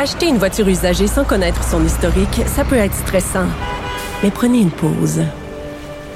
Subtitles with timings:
[0.00, 3.48] Acheter une voiture usagée sans connaître son historique, ça peut être stressant.
[4.22, 5.24] Mais prenez une pause.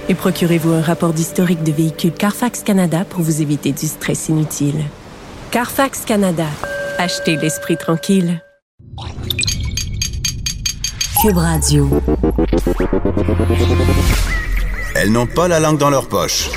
[0.09, 4.85] Et procurez-vous un rapport d'historique de véhicule Carfax Canada pour vous éviter du stress inutile.
[5.51, 6.47] Carfax Canada.
[6.97, 8.41] Achetez l'esprit tranquille.
[11.21, 11.91] Cube Radio.
[14.95, 16.51] Elles n'ont pas la langue dans leur poche.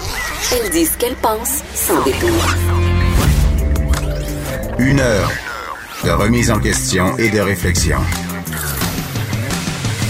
[0.52, 2.30] Elles disent ce qu'elles pensent sans détour.
[4.78, 5.32] Une heure
[6.06, 7.98] de remise en question et de réflexion.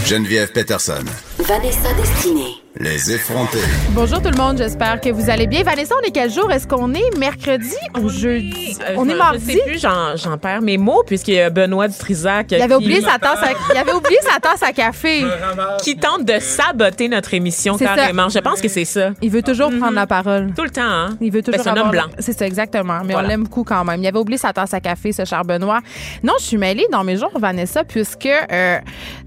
[0.06, 1.06] Geneviève Peterson.
[1.40, 2.65] Vanessa Destinée.
[2.78, 3.58] Les effrontés.
[3.92, 5.64] Bonjour tout le monde, j'espère que vous allez bien.
[5.64, 6.52] Vanessa, on est quel jour?
[6.52, 8.78] Est-ce qu'on est mercredi ou jeudi?
[8.82, 9.40] Euh, on je- est mardi?
[9.48, 12.76] Je sais plus, j'en, j'en perds mes mots, puisqu'il y a Benoît Dutrisac Il avait,
[12.76, 15.24] oublié sa tasse à, il avait oublié sa tasse à café.
[15.84, 17.96] qui tente de saboter notre émission C'est ça.
[17.96, 18.28] carrément.
[18.28, 19.12] Je pense que c'est ça.
[19.22, 20.52] Il veut toujours prendre la parole.
[20.54, 21.18] Tout le temps, hein?
[21.22, 22.08] Il veut toujours Ben, c'est un homme blanc.
[22.20, 23.00] C'est ça, exactement.
[23.06, 23.28] Mais Voilà.
[23.28, 24.02] on l'aime beaucoup quand même.
[24.04, 25.80] Il avait oublié sa tasse à café, ce cher Benoît.
[26.24, 28.80] Non, je suis mêlée dans mes jours, Vanessa, puisque euh,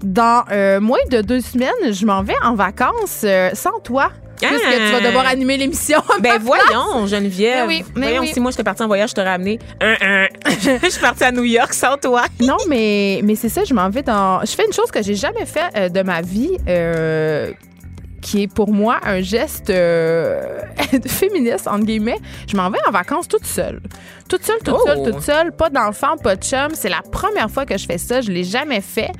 [0.03, 4.11] dans euh, moins de deux semaines, je m'en vais en vacances euh, sans toi.
[4.41, 4.71] Puisque Ah.
[4.87, 5.99] tu vas devoir animer l'émission.
[5.99, 7.63] à Ben ma voyons, Geneviève.
[7.63, 8.29] Ben oui, mais voyons, oui.
[8.33, 10.27] si moi j'étais partie en voyage, je t'aurais amené un, un.
[10.83, 12.23] je suis partie à New York sans toi.
[12.39, 14.39] Non, mais, mais c'est ça, je m'en vais dans.
[14.45, 16.51] Je fais une chose que j'ai jamais fait euh, de ma vie.
[16.69, 17.51] euh,
[18.21, 20.59] qui est pour moi un geste euh,
[21.07, 22.17] féministe, entre guillemets.
[22.49, 23.81] Je m'en vais en vacances toute seule.
[24.27, 24.83] Toute seule, toute Oh.
[24.85, 25.51] seule, toute seule.
[25.53, 26.67] Pas d'enfant, pas de chum.
[26.73, 28.19] C'est la première fois que je fais ça.
[28.19, 29.11] Je l'ai jamais fait.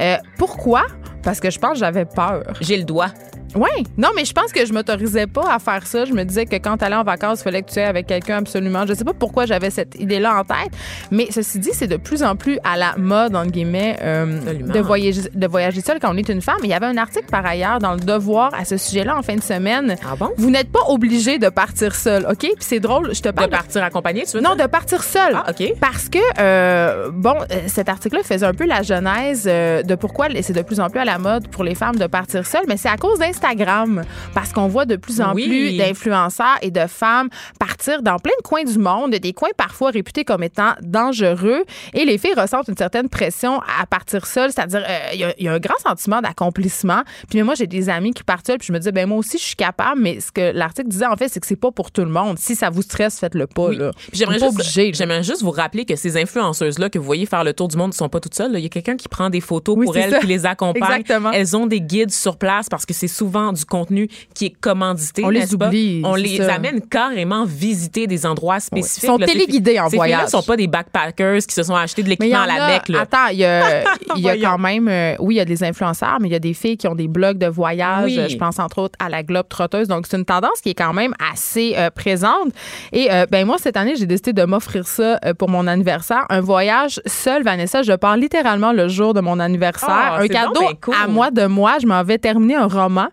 [0.00, 0.82] Euh, pourquoi?
[1.24, 2.42] Parce que je pense que j'avais peur.
[2.60, 3.08] J'ai le doigt.
[3.54, 3.68] Oui.
[3.96, 6.04] Non, mais je pense que je m'autorisais pas à faire ça.
[6.04, 8.38] Je me disais que quand t'allais en vacances, il fallait que tu ailles avec quelqu'un
[8.38, 8.84] absolument.
[8.86, 10.72] Je sais pas pourquoi j'avais cette idée-là en tête,
[11.12, 14.80] mais ceci dit, c'est de plus en plus à la mode, entre guillemets, euh, de,
[14.80, 16.56] voyager, de voyager seul quand on est une femme.
[16.64, 19.36] Il y avait un article par ailleurs dans le Devoir à ce sujet-là en fin
[19.36, 19.94] de semaine.
[20.04, 20.30] Ah bon?
[20.36, 22.38] Vous n'êtes pas obligé de partir seul, OK?
[22.40, 23.50] Puis c'est drôle, je te De parle.
[23.50, 25.32] partir accompagné, tu veux Non, de partir seul.
[25.36, 25.74] Ah, OK.
[25.80, 30.52] Parce que, euh, bon, euh, cet article-là faisait un peu la genèse de pourquoi c'est
[30.52, 32.88] de plus en plus à la mode pour les femmes de partir seules, mais c'est
[32.88, 34.02] à cause d'Instagram.
[34.34, 35.46] Parce qu'on voit de plus en Oui.
[35.46, 37.28] plus d'influenceurs et de femmes
[37.58, 41.64] partir dans plein de coins du monde, des coins parfois réputés comme étant dangereux.
[41.92, 45.34] Et les filles ressentent une certaine pression à partir seules, c'est-à-dire, euh, il y a-
[45.38, 47.02] il y, a un grand sentiment d'accomplissement.
[47.28, 49.38] Puis moi, j'ai des amis qui partent seules, puis je me dis, ben moi aussi,
[49.38, 51.90] je suis capable, mais ce que l'article disait, en fait, c'est que c'est pas pour
[51.90, 52.38] tout le monde.
[52.38, 53.78] Si ça vous stresse, faites-le pas, Oui.
[54.12, 57.90] J'aimerais juste, vous rappeler que ces influenceuses-là que vous voyez faire le tour du monde
[57.90, 58.52] ne sont pas toutes seules.
[58.52, 58.58] là.
[58.58, 60.18] Il y a quelqu'un qui prend des photos Oui, pour elles, ça.
[60.20, 61.03] qui les accompagne.
[61.04, 61.32] Exactement.
[61.32, 65.24] Elles ont des guides sur place parce que c'est souvent du contenu qui est commandité.
[65.24, 65.66] On les pas?
[65.66, 66.54] oublie, On les ça.
[66.54, 69.02] amène carrément visiter des endroits spécifiques.
[69.02, 69.26] Ils sont là.
[69.26, 70.18] Ces téléguidés en ces voyage.
[70.20, 72.66] filles-là ne sont pas des backpackers qui se sont achetés de l'équipement en à la
[72.68, 72.88] bec.
[72.88, 73.00] Là.
[73.02, 73.82] Attends, il y a,
[74.16, 76.40] y a quand même, euh, oui, il y a des influenceurs, mais il y a
[76.40, 78.04] des filles qui ont des blogs de voyage.
[78.16, 78.28] Oui.
[78.28, 79.88] Je pense entre autres à la Globe Trotteuse.
[79.88, 82.48] Donc, c'est une tendance qui est quand même assez euh, présente.
[82.92, 86.24] Et euh, ben moi, cette année, j'ai décidé de m'offrir ça pour mon anniversaire.
[86.30, 87.82] Un voyage seul, Vanessa.
[87.82, 89.88] Je pars littéralement le jour de mon anniversaire.
[89.88, 90.93] Ah, un cadeau donc bien cool.
[91.02, 91.76] À moi de moi.
[91.80, 93.08] Je m'en vais terminer un roman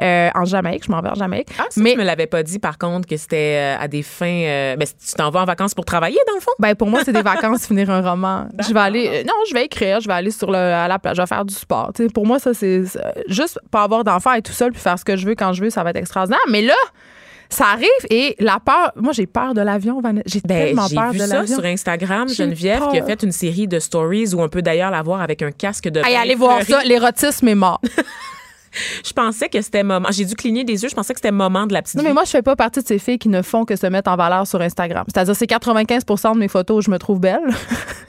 [0.00, 0.84] euh, en Jamaïque.
[0.86, 1.48] Je m'en vais en Jamaïque.
[1.58, 4.02] Ah, ça, mais tu me l'avais pas dit, par contre, que c'était euh, à des
[4.02, 4.26] fins.
[4.26, 6.50] euh, ben, tu t'en vas en vacances pour travailler, dans le fond?
[6.58, 8.46] Ben pour moi, c'est des vacances finir un roman.
[8.66, 10.98] Je vais aller euh, non, je vais écrire, je vais aller sur le à la
[10.98, 11.92] plage, je vais faire du sport.
[11.94, 14.80] Tu sais, pour moi ça c'est c'est- juste pas avoir d'enfant et tout seul puis
[14.80, 16.40] faire ce que je veux quand je veux, ça va être extraordinaire.
[16.50, 16.74] Mais là,
[17.50, 20.24] ça arrive et la peur, moi j'ai peur de l'avion, Vanessa.
[20.26, 21.56] J'ai Ben, tellement j'ai peur vu de ça l'avion.
[21.56, 25.02] sur Instagram, Geneviève, qui a fait une série de stories où on peut d'ailleurs la
[25.02, 27.80] voir avec un casque de bain allez voir ça, l'érotisme est mort.
[29.06, 30.08] Je pensais que c'était moment.
[30.10, 30.88] J'ai dû cligner des yeux.
[30.88, 31.96] Je pensais que c'était moment de la petite.
[31.96, 32.14] Non, mais vie.
[32.14, 34.16] moi, je fais pas partie de ces filles qui ne font que se mettre en
[34.16, 35.04] valeur sur Instagram.
[35.12, 37.40] C'est-à-dire, c'est 95% de mes photos où je me trouve belle.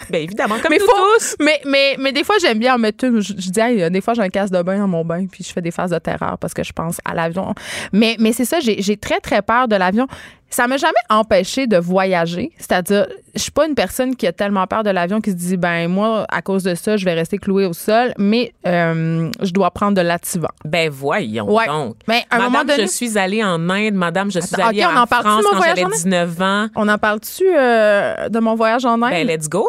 [0.09, 1.36] Ben, évidemment, comme mais, nous faut- tous.
[1.40, 3.19] mais, mais, mais des fois, j'aime bien en mettre une.
[3.19, 5.44] Je, je dis, hey, des fois, j'ai un casque de bain dans mon bain, puis
[5.48, 7.53] je fais des phases de terreur parce que je pense à l'avion.
[7.94, 10.08] Mais, mais c'est ça, j'ai très, très peur de l'avion.
[10.50, 12.52] Ça m'a jamais empêché de voyager.
[12.58, 15.58] C'est-à-dire, je suis pas une personne qui a tellement peur de l'avion qui se dit,
[15.58, 19.52] ben moi, à cause de ça, je vais rester clouée au sol, mais euh, je
[19.52, 20.48] dois prendre de l'activant.
[20.66, 21.68] Ben, voyons Ouais.
[21.68, 21.96] donc.
[22.08, 23.94] Mais à un Madame, moment donné- je suis allée en Inde.
[23.94, 25.94] Madame, je suis Attends, allée on en France mon quand voyage j'avais en Inde?
[25.94, 26.68] 19 ans.
[26.76, 29.12] On en parle-tu euh, de mon voyage en Inde?
[29.12, 29.68] Ben, let's go.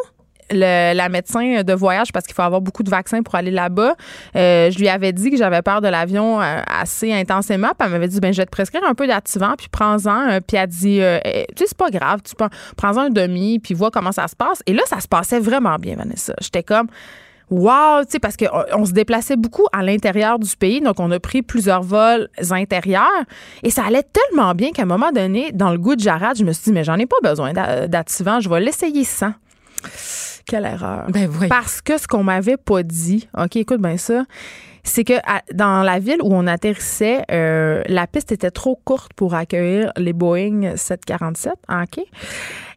[0.50, 3.94] Le- la médecin de voyage parce qu'il faut avoir beaucoup de vaccins pour aller là-bas.
[4.36, 7.68] Euh, je lui avais dit que j'avais peur de l'avion euh, assez intensément.
[7.78, 10.28] Puis elle m'avait dit ben je vais te prescrire un peu d'activant puis prends-en.
[10.30, 13.10] Euh, puis elle dit euh, Eh, tu sais c'est pas grave, tu prends prends-en un
[13.10, 14.62] demi puis vois comment ça se passe.
[14.66, 16.34] Et là ça se passait vraiment bien Vanessa.
[16.40, 16.88] J'étais comme
[17.50, 21.10] Wow, tu sais, parce qu'on on se déplaçait beaucoup à l'intérieur du pays, donc on
[21.10, 23.08] a pris plusieurs vols intérieurs
[23.64, 26.44] et ça allait tellement bien qu'à un moment donné, dans le goût de Jarad, je
[26.44, 29.32] me suis dit, mais j'en ai pas besoin d'a- d'activant, je vais l'essayer sans.
[30.46, 31.06] Quelle erreur.
[31.10, 31.30] Ben.
[31.48, 34.24] Parce que ce qu'on m'avait pas dit, OK, écoute bien ça,
[34.82, 39.12] c'est que à- dans la ville où on atterrissait, euh, la piste était trop courte
[39.14, 41.52] pour accueillir les Boeing 747.
[41.68, 42.04] OK?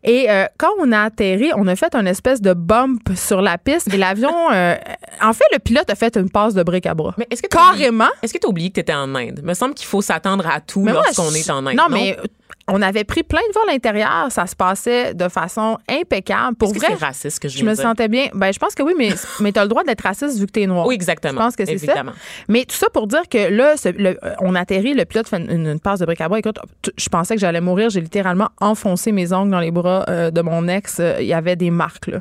[0.03, 3.57] Et euh, quand on a atterri, on a fait une espèce de bump sur la
[3.57, 4.33] piste et l'avion.
[4.51, 4.75] euh,
[5.21, 7.15] en fait, le pilote a fait une passe de bric à bras.
[7.17, 8.09] Mais est-ce que Carrément.
[8.21, 9.39] Est-ce que tu as oublié que tu étais en Inde?
[9.41, 11.77] me semble qu'il faut s'attendre à tout lorsqu'on est en Inde.
[11.77, 12.17] Non, mais
[12.67, 14.27] on avait pris plein de vols à l'intérieur.
[14.29, 16.55] Ça se passait de façon impeccable.
[16.55, 17.83] Pour vrai, c'est raciste que je je me dire?
[17.83, 18.27] sentais bien.
[18.33, 19.09] Ben, je pense que oui, mais,
[19.41, 20.85] mais tu as le droit d'être raciste vu que tu es noir.
[20.87, 21.33] Oui, exactement.
[21.33, 22.03] Je pense que c'est ça.
[22.47, 25.37] Mais tout ça pour dire que là, ce- le- euh, on atterrit, le pilote fait
[25.37, 26.39] une, une passe de bric à bras.
[26.39, 26.57] Écoute,
[26.97, 27.89] je pensais que j'allais mourir.
[27.89, 30.97] J'ai littéralement enfoncé mes ongles dans les bras euh, de mon ex.
[30.99, 32.07] Euh, Il y avait des marques.
[32.07, 32.19] Là.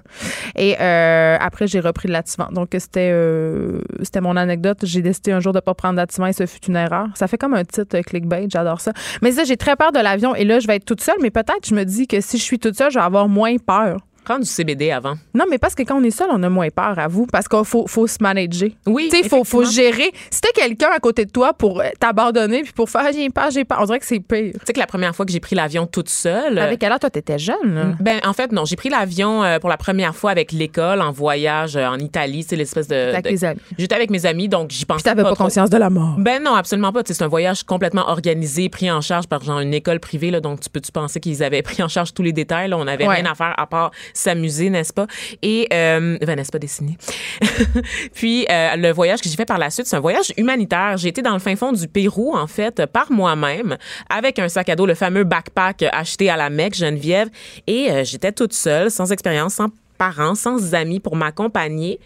[0.56, 2.48] Et euh, après, j'ai repris de l'attivant.
[2.50, 4.78] Donc, c'était euh, c'était mon anecdote.
[4.82, 7.06] J'ai décidé un jour de pas prendre d'attivant et ce fut une erreur.
[7.14, 8.46] Ça fait comme un titre clickbait.
[8.50, 8.92] J'adore ça.
[9.22, 10.31] Mais ça, j'ai très peur de l'avion.
[10.34, 11.16] Et là, je vais être toute seule.
[11.20, 13.56] Mais peut-être, je me dis que si je suis toute seule, je vais avoir moins
[13.58, 14.00] peur.
[14.24, 15.14] Prends du CBD avant.
[15.34, 17.26] Non, mais parce que quand on est seul, on a moins peur, à vous.
[17.26, 18.68] Parce qu'il faut, faut se manager.
[18.86, 20.12] Oui, Tu sais, il faut, faut gérer.
[20.30, 23.50] Si t'as quelqu'un à côté de toi pour euh, t'abandonner puis pour faire j'ai peur,
[23.50, 24.52] j'ai peur, on dirait que c'est pire.
[24.54, 26.58] Tu sais que la première fois que j'ai pris l'avion toute seule.
[26.58, 27.84] Avec quelle heure, toi, t'étais jeune, là?
[28.00, 28.64] Ben, en fait, non.
[28.64, 32.44] J'ai pris l'avion euh, pour la première fois avec l'école en voyage euh, en Italie.
[32.48, 33.14] C'est l'espèce de.
[33.14, 33.60] Avec de- amis.
[33.76, 35.44] J'étais avec mes amis, donc j'y pensais Puis t'avais pas, trop.
[35.44, 36.14] conscience de la mort.
[36.18, 37.02] Ben non, absolument pas.
[37.02, 40.30] Tu C'est un voyage complètement organisé, pris en charge par genre une école privée.
[40.30, 42.68] Là, donc, tu peux-tu penser qu'ils avaient pris en charge tous les détails?
[42.68, 43.16] Là, on n'avait Ouais.
[43.16, 45.06] rien à faire à part s'amuser, n'est-ce pas?
[45.42, 46.96] Et, euh, ben, n'est-ce pas dessiné?
[48.14, 50.96] Puis, euh, le voyage que j'ai fait par la suite, c'est un voyage humanitaire.
[50.96, 53.76] J'ai été dans le fin fond du Pérou, en fait, par moi-même,
[54.08, 57.28] avec un sac à dos, le fameux backpack acheté à la Mecque, Geneviève.
[57.66, 59.68] Et euh, j'étais toute seule, sans expérience, sans
[59.98, 62.00] parents, sans amis pour m'accompagner.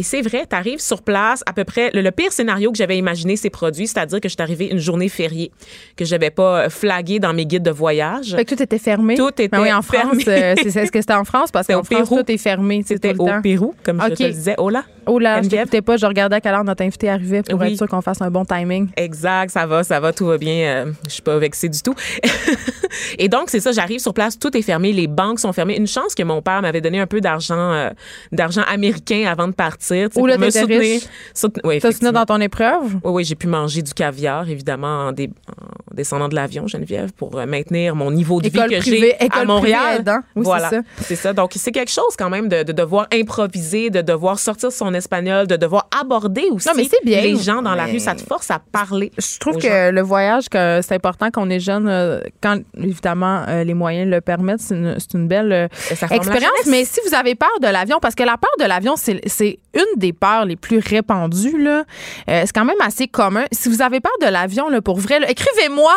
[0.00, 2.78] Et c'est vrai, tu arrives sur place, à peu près, le, le pire scénario que
[2.78, 5.50] j'avais imaginé s'est produit, c'est-à-dire que je suis arrivée une journée fériée,
[5.94, 8.34] que j'avais pas euh, flagué dans mes guides de voyage.
[8.34, 9.14] Fait que tout était fermé.
[9.14, 10.24] Tout était Ben oui, en France, fermé.
[10.28, 11.50] euh, c'est est-ce que c'était en France?
[11.50, 12.22] Parce C'était qu'en France, Pérou.
[12.22, 13.42] tout est fermé, C'était le au temps.
[13.42, 14.14] Pérou, comme je OK.
[14.14, 14.54] te le disais.
[14.56, 14.84] Oh là!
[15.06, 15.60] Oh là, je Geneviève?
[15.64, 17.72] t'écoutais pas, je regardais à quelle heure notre invité arrivait pour Oui.
[17.72, 18.88] être sûr qu'on fasse un bon timing.
[18.96, 20.54] Exact, ça va, ça va, tout va bien.
[20.86, 21.94] euh, je suis pas vexée du tout.
[23.18, 25.76] et donc, c'est ça, j'arrive sur place, tout est fermé, les banques sont fermées.
[25.76, 27.90] Une chance que mon père m'avait donné un peu d'argent euh,
[28.32, 30.02] d'argent américain avant de partir.
[30.04, 30.80] là, pour me soutenir.
[30.80, 31.02] riche.
[31.34, 32.12] Souten- oui, T'as soutenu effectivement.
[32.12, 32.94] dans ton épreuve?
[33.04, 37.12] Oui, oui, j'ai pu manger du caviar, évidemment, en, dé- en descendant de l'avion, Geneviève,
[37.12, 40.02] pour euh, maintenir mon niveau de École vie que j'ai à Montréal.
[40.04, 40.18] privée.
[40.36, 40.82] Oui, c'est ça.
[41.02, 41.32] c'est ça.
[41.32, 45.46] Donc, c'est quelque chose quand même de, de devoir improviser, de devoir sortir son espagnol,
[45.46, 47.20] de devoir aborder aussi Non, mais c'est bien.
[47.20, 48.00] les gens dans la rue.
[48.00, 49.12] Ça te force à parler.
[49.18, 49.92] Je trouve que gens.
[49.92, 54.20] le voyage, que c'est important qu'on est jeune, euh, quand évidemment euh, les moyens le
[54.20, 56.50] permettent, c'est une, belle euh, expérience.
[56.66, 59.58] Mais si vous avez peur de l'avion, parce que la peur de l'avion, c'est c'est
[59.74, 61.62] une des peurs les plus répandues.
[61.62, 61.84] là.
[62.26, 63.44] C'est quand même assez commun.
[63.52, 65.92] Si vous avez peur de l'avion, là, pour vrai, écrivez-moi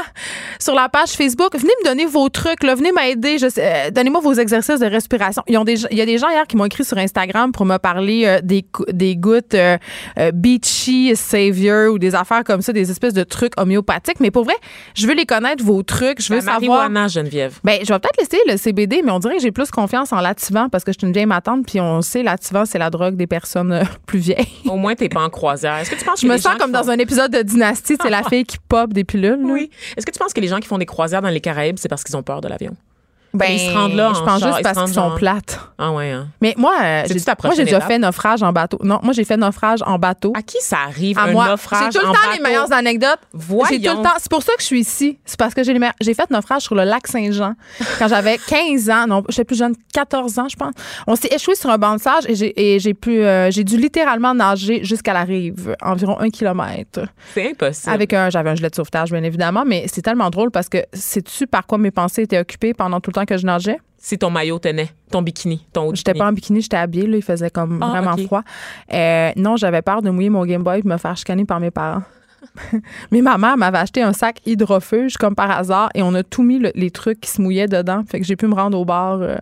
[0.59, 1.55] sur la page Facebook.
[1.55, 2.63] Venez me donner vos trucs.
[2.63, 3.37] Là, venez m'aider.
[3.91, 5.43] Donnez-moi vos exercices de respiration.
[5.47, 7.65] Ils ont des, il y a des gens hier qui m'ont écrit sur Instagram pour
[7.65, 9.77] me parler des, des gouttes euh,
[10.19, 14.19] euh, Beachy Savior ou des affaires comme ça, des espèces de trucs homéopathiques.
[14.19, 14.55] Mais pour vrai,
[14.95, 16.21] je veux les connaître, vos trucs.
[16.21, 16.89] Je veux La savoir.
[16.89, 17.59] marijuana, Geneviève.
[17.63, 20.19] Ben, je vais peut-être laisser le CBD, mais on dirait que j'ai plus confiance en
[20.21, 23.15] l'activant parce que je suis une vieille matante, puis on sait l'activant, c'est la drogue
[23.15, 24.47] des personnes euh, plus vieilles.
[24.65, 25.77] Au moins, t'es pas en croisière.
[25.77, 27.95] Est-ce que tu penses Je que me sens comme dans font- un épisode de Dynastie,
[28.01, 29.41] c'est la fille qui pop des pilules.
[29.41, 29.53] là.
[29.53, 29.69] Oui.
[29.97, 31.89] Est-ce que tu penses que les gens qui font des croisières dans les Caraïbes, c'est
[31.89, 32.75] parce qu'ils ont peur de l'avion?
[33.33, 35.59] Ben, Ils se rendent là je en pense char, juste parce qu'ils sont plates.
[35.79, 36.27] Ah ouais, hein?
[36.39, 38.77] Mais moi, euh, j'ai, moi, déjà fait naufrage en bateau.
[38.83, 40.33] Non, moi, j'ai fait naufrage en bateau.
[40.35, 41.47] À qui ça arrive, à un moi.
[41.47, 42.37] naufrage J'ai tout le temps bateau?
[42.37, 43.19] les meilleures anecdotes.
[43.33, 43.65] Voyons.
[43.81, 44.13] J'ai tout le temps.
[44.19, 45.17] C'est pour ça que je suis ici.
[45.25, 47.55] C'est parce que j'ai les meilleures- J'ai fait naufrage sur le lac Saint-Jean
[47.99, 49.07] quand j'avais 15 ans.
[49.07, 50.73] Non, j'étais plus jeune, 14 ans, je pense.
[51.07, 53.63] On s'est échoué sur un banc de sage et j'ai, et j'ai pu, euh, j'ai
[53.63, 57.01] dû littéralement nager jusqu'à la rive, environ un kilomètre.
[57.33, 57.93] C'est impossible.
[57.93, 60.77] Avec un, j'avais un gilet de sauvetage, bien évidemment, mais c'est tellement drôle parce que
[60.93, 63.77] sais-tu par quoi mes pensées étaient occupées pendant tout le temps que je nageais?
[63.97, 67.15] Si ton maillot tenait, ton bikini, ton haut J'étais pas en bikini, j'étais habillée, là,
[67.17, 68.43] il faisait comme Ah, vraiment froid.
[68.93, 71.59] Euh, non, j'avais peur de mouiller mon Game Boy et de me faire chicaner par
[71.61, 72.01] mes parents.
[73.11, 76.43] Mais ma mère m'avait acheté un sac hydrofuge comme par hasard et on a tout
[76.43, 78.03] mis le- les trucs qui se mouillaient dedans.
[78.05, 79.37] Fait que j'ai pu me rendre au bar euh,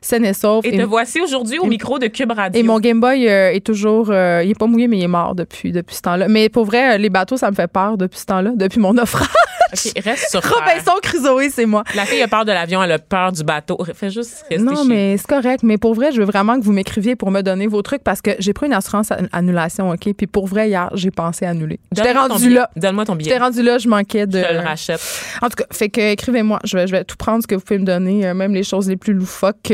[0.00, 0.64] saine et sauf.
[0.64, 2.58] Et Et, te voici aujourd'hui au micro de Cube Radio.
[2.58, 4.10] et mon Game Boy euh, est toujours.
[4.10, 6.28] euh, il est pas mouillé, mais il est mort depuis, depuis ce temps-là.
[6.28, 9.26] Mais pour vrai, les bateaux, ça me fait peur depuis ce temps-là, depuis mon naufrage.
[9.74, 10.40] OK, reste sur.
[10.42, 11.84] Robinson Crusoe, c'est moi.
[11.94, 13.78] La fille a peur de l'avion, elle a peur du bateau.
[13.94, 15.62] Fais juste rester Non, chez mais c'est correct.
[15.62, 18.20] Mais pour vrai, je veux vraiment que vous m'écriviez pour me donner vos trucs parce
[18.22, 20.12] que j'ai pris une assurance an- annulation, OK?
[20.16, 21.78] Puis pour vrai, hier, j'ai pensé annuler.
[21.92, 22.70] J'étais Donne-moi ton rendu là.
[22.76, 23.30] Donne-moi ton billet.
[23.30, 24.38] J'étais rendu là, je manquais de.
[24.38, 25.00] Je te le rachète.
[25.42, 26.58] En tout cas, fait que écrivez-moi.
[26.64, 28.62] Je vais, je vais tout prendre ce que vous pouvez me donner, euh, même les
[28.64, 29.72] choses les plus loufoques.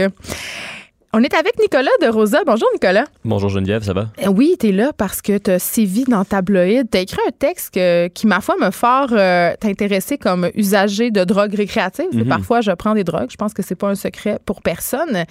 [1.12, 2.42] On est avec Nicolas de Rosa.
[2.46, 3.04] Bonjour, Nicolas.
[3.24, 4.06] Bonjour Geneviève, ça va?
[4.24, 6.88] Euh, Oui, tu es là parce que tu as sévi dans tabloïd.
[6.88, 11.10] Tu as écrit un texte que- qui, ma foi, me fort euh, t'intéresser comme usager
[11.10, 12.06] de drogues récréatives.
[12.12, 12.28] Mhm.
[12.28, 13.26] Parfois, je prends des drogues.
[13.28, 15.24] Je pense que c'est pas un secret pour personne.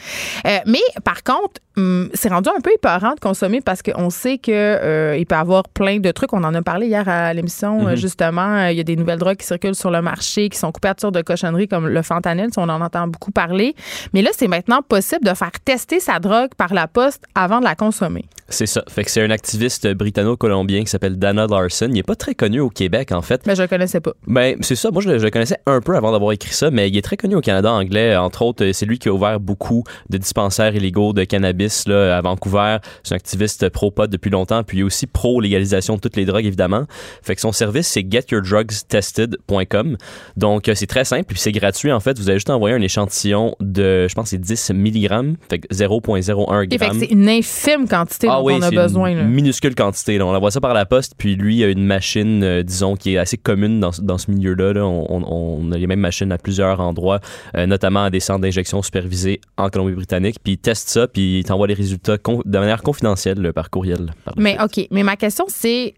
[0.46, 4.38] Euh, mais par contre, hum, c'est rendu un peu épeurant de consommer parce qu'on sait
[4.38, 6.34] que euh, il peut y avoir plein de trucs.
[6.34, 7.88] On en a parlé hier à l'émission, Mhm.
[7.88, 8.68] euh, justement.
[8.68, 11.22] Il y a des nouvelles drogues qui circulent sur le marché, qui sont sortes de
[11.22, 12.50] cochonneries comme le fentanyl.
[12.58, 13.76] On en entend beaucoup parler.
[14.14, 17.64] Mais là, c'est maintenant possible de faire tester sa drogue par la poste avant de
[17.64, 18.26] la consommer.
[18.52, 18.84] C'est ça.
[18.90, 21.90] Fait que c'est un activiste britanno-colombien qui s'appelle Dana Larson.
[21.92, 23.46] Il est pas très connu au Québec, en fait.
[23.46, 24.14] Mais je le connaissais pas.
[24.26, 24.90] Ben, c'est ça.
[24.90, 27.36] Moi, je, le- connaissais un peu avant d'avoir écrit ça, mais il est très connu
[27.36, 28.16] au Canada anglais.
[28.18, 32.22] Entre autres, c'est lui qui a ouvert beaucoup de dispensaires illégaux de cannabis là, à
[32.22, 32.78] Vancouver.
[33.04, 36.46] C'est un activiste pro-pot depuis longtemps, puis il est aussi pro-légalisation de toutes les drogues,
[36.46, 36.86] évidemment.
[37.22, 39.98] Fait que son service, c'est getyourdrugstested.com.
[40.38, 42.18] Donc, euh, c'est très simple, puis c'est gratuit, en fait.
[42.18, 46.70] Vous avez juste envoyé un échantillon de, je pense, c'est 10 mg, fait 0,01 Ok,
[46.72, 47.00] fait que g.
[47.00, 49.10] c'est une infime quantité dont on a Ah besoin.
[49.12, 49.24] Une là.
[49.24, 50.18] minuscule quantité.
[50.18, 50.26] là.
[50.26, 53.14] On envoie ça par la poste, puis lui, il a une machine, euh, disons, qui
[53.14, 54.74] est assez commune dans, ce- dans ce milieu-là.
[54.74, 54.86] là.
[54.86, 57.20] On, on- on a les mêmes machines à plusieurs endroits,
[57.56, 60.38] euh, notamment à des centres d'injection supervisés en Colombie-Britannique.
[60.44, 64.12] Puis il teste ça, puis il t'envoie les résultats de manière confidentielle par courriel.
[64.26, 64.58] par Mais.
[64.64, 65.94] OK, mais ma question, c'est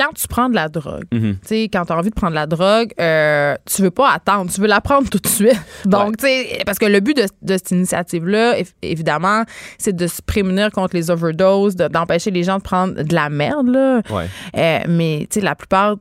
[0.00, 2.36] quand tu prends de la drogue, tu sais, quand tu as envie de prendre de
[2.36, 5.60] la drogue, euh, tu veux pas attendre, tu veux la prendre tout de suite.
[5.84, 9.44] Donc, tu sais, parce que le but de, de cette initiative-là, év- évidemment,
[9.76, 13.28] c'est de se prémunir contre les overdoses, de- d'empêcher les gens de prendre de la
[13.28, 14.00] merde, là.
[14.10, 14.26] Ouais.
[14.56, 15.96] Euh, mais, tu sais, la plupart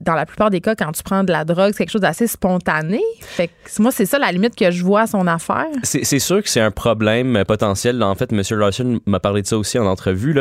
[0.00, 2.26] dans la plupart des cas, quand tu prends de la drogue, c'est quelque chose d'assez
[2.26, 3.00] spontané.
[3.20, 5.66] Fait que moi, c'est ça la limite que je vois à son affaire.
[5.82, 8.02] C'est sûr que c'est un problème potentiel.
[8.02, 8.42] En fait, M.
[8.58, 10.34] Larson m'a parlé de ça aussi en entrevue.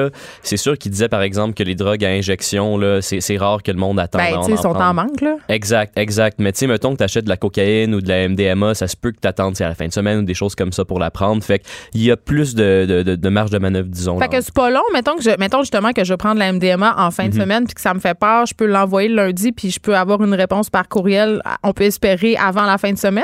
[0.43, 3.77] C'est sûr qu'il disait, par exemple, que les drogues à injection, c'est rare que le
[3.77, 4.21] monde attende.
[4.21, 5.35] Ben, ils sont en manque, là.
[5.49, 6.37] Exact, exact.
[6.39, 8.87] Mais tu sais, mettons que tu achètes de la cocaïne ou de la MDMA, ça
[8.87, 10.85] se peut que tu attendes à la fin de semaine ou des choses comme ça
[10.85, 11.43] pour la prendre.
[11.43, 11.61] Fait
[11.91, 14.15] qu'il y a plus de, de, de, de marge de manœuvre, disons.
[14.19, 14.37] Fait là.
[14.37, 14.81] que c'est pas long.
[14.93, 17.41] Mettons, que je, mettons justement que je prends de la MDMA en fin de Mhm.
[17.41, 18.45] semaine puis que ça me fait peur.
[18.45, 21.41] Je peux l'envoyer le lundi puis je peux avoir une réponse par courriel.
[21.63, 23.23] On peut espérer avant la fin de semaine?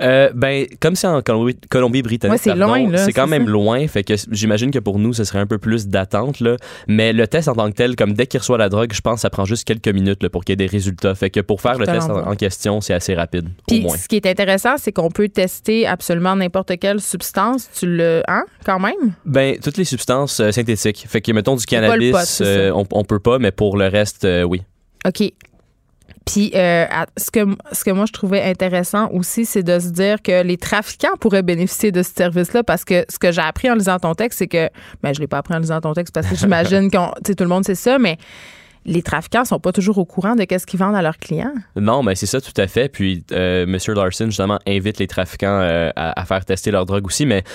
[0.00, 2.38] Euh, ben, comme c'est en Colombie- Colombie-Britannique, Ouais,
[3.04, 3.50] c'est quand même ça.
[3.52, 3.86] loin.
[3.86, 6.40] Fait que j'imagine que pour nous, ce serait un peu plus d'attente.
[6.40, 6.56] là.
[6.88, 9.14] Mais le test en tant que tel, comme dès qu'il reçoit la drogue, je pense
[9.14, 11.14] que ça prend juste quelques minutes là, pour qu'il y ait des résultats.
[11.14, 13.96] Fait que pour faire le te test en, question, c'est assez rapide, au Puis moins.
[13.96, 17.70] ce qui est intéressant, c'est qu'on peut tester absolument n'importe quelle substance.
[17.78, 18.22] Tu le.
[18.26, 19.14] Hein, quand même?
[19.24, 21.04] Ben, toutes les substances euh, synthétiques.
[21.08, 24.24] Fait que, mettons, du cannabis, pot, euh, on, on peut pas, mais pour le reste,
[24.24, 24.60] euh, oui.
[25.06, 25.22] OK.
[26.24, 27.40] Puis, euh, ce, que,
[27.72, 31.42] ce que moi, je trouvais intéressant aussi, c'est de se dire que les trafiquants pourraient
[31.42, 34.48] bénéficier de ce service-là parce que ce que j'ai appris en lisant ton texte, c'est
[34.48, 34.70] que,
[35.02, 37.48] ben, je l'ai pas appris en lisant ton texte parce que j'imagine qu'on, tout le
[37.48, 38.16] monde sait ça, mais
[38.86, 41.54] les trafiquants sont pas toujours au courant de qu'est-ce qu'ils vendent à leurs clients.
[41.76, 42.88] Non, mais c'est ça tout à fait.
[42.88, 43.78] Puis euh, M.
[43.94, 47.26] Larson, justement, invite les trafiquants euh, à, à faire tester leur drogue aussi.
[47.26, 47.50] Mais, tu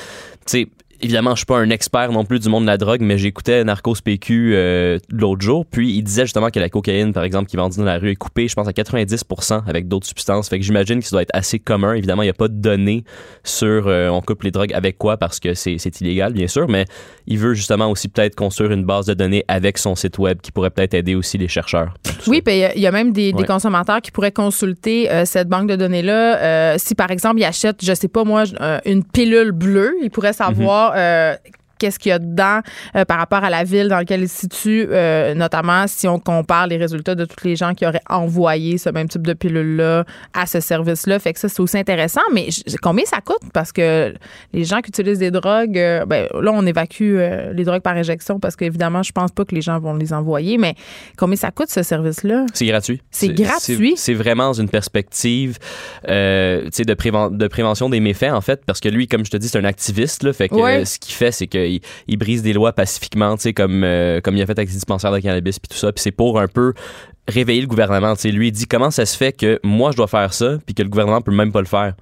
[0.45, 0.67] sais,
[1.01, 3.63] évidemment, je suis pas un expert non plus du monde de la drogue, mais j'écoutais
[3.63, 5.65] Narcos PQ euh, l'autre jour.
[5.65, 8.11] Puis il disait justement que la cocaïne, par exemple, qui est vendue dans la rue
[8.11, 10.49] est coupée, je pense, à 90% avec d'autres substances.
[10.49, 11.93] Fait que j'imagine que ça doit être assez commun.
[11.93, 13.03] Évidemment, il n'y a pas de données
[13.43, 16.67] sur euh, on coupe les drogues avec quoi parce que c'est illégal, bien sûr.
[16.67, 16.85] Mais
[17.27, 20.51] il veut justement aussi peut-être construire une base de données avec son site web qui
[20.51, 21.93] pourrait peut-être aider aussi les chercheurs.
[22.27, 25.25] Oui, puis il y a- il y, a même des, consommateurs qui pourraient consulter euh,
[25.25, 26.77] cette banque de données-là.
[26.77, 28.43] Si, par exemple, ils achètent, je sais pas moi,
[28.85, 31.37] une pilule bleue, ils pourraient savoir euh,
[31.79, 32.59] qu'est-ce qu'il y a dedans
[32.95, 36.19] euh, par rapport à la ville dans laquelle il se situe, euh, notamment si on
[36.19, 40.03] compare les résultats de tous les gens qui auraient envoyé ce même type de pilule-là
[40.33, 41.17] à ce service-là.
[41.19, 42.21] Fait que ça, c'est aussi intéressant.
[42.33, 42.49] Mais
[42.81, 43.49] combien ça coûte?
[43.53, 44.13] Parce que
[44.53, 47.17] les gens qui utilisent des drogues, euh, ben, là, on évacue
[47.53, 50.57] les drogues par injection parce qu'évidemment, je pense pas que les gens vont les envoyer.
[50.57, 50.75] Mais
[51.17, 52.45] combien ça coûte, ce service-là?
[52.53, 53.01] C'est gratuit.
[53.09, 53.93] C'est gratuit?
[53.95, 55.57] C'est vraiment dans une perspective
[56.05, 59.47] de, préven- de prévention des méfaits, en fait, parce que lui, comme je te dis,
[59.47, 60.23] c'est un activiste.
[60.23, 61.68] Là, fait que ce qu'il fait, c'est qu'il
[62.07, 65.11] il brise des lois pacifiquement, tu comme, euh, comme il a fait avec les dispensaires
[65.11, 65.91] de cannabis puis tout ça.
[65.95, 66.73] C'est pour un peu
[67.27, 68.15] réveiller le gouvernement.
[68.15, 68.31] tu.
[68.31, 70.83] Lui, il dit comment ça se fait que moi, je dois faire ça puis que
[70.83, 71.93] le gouvernement peut même pas le faire?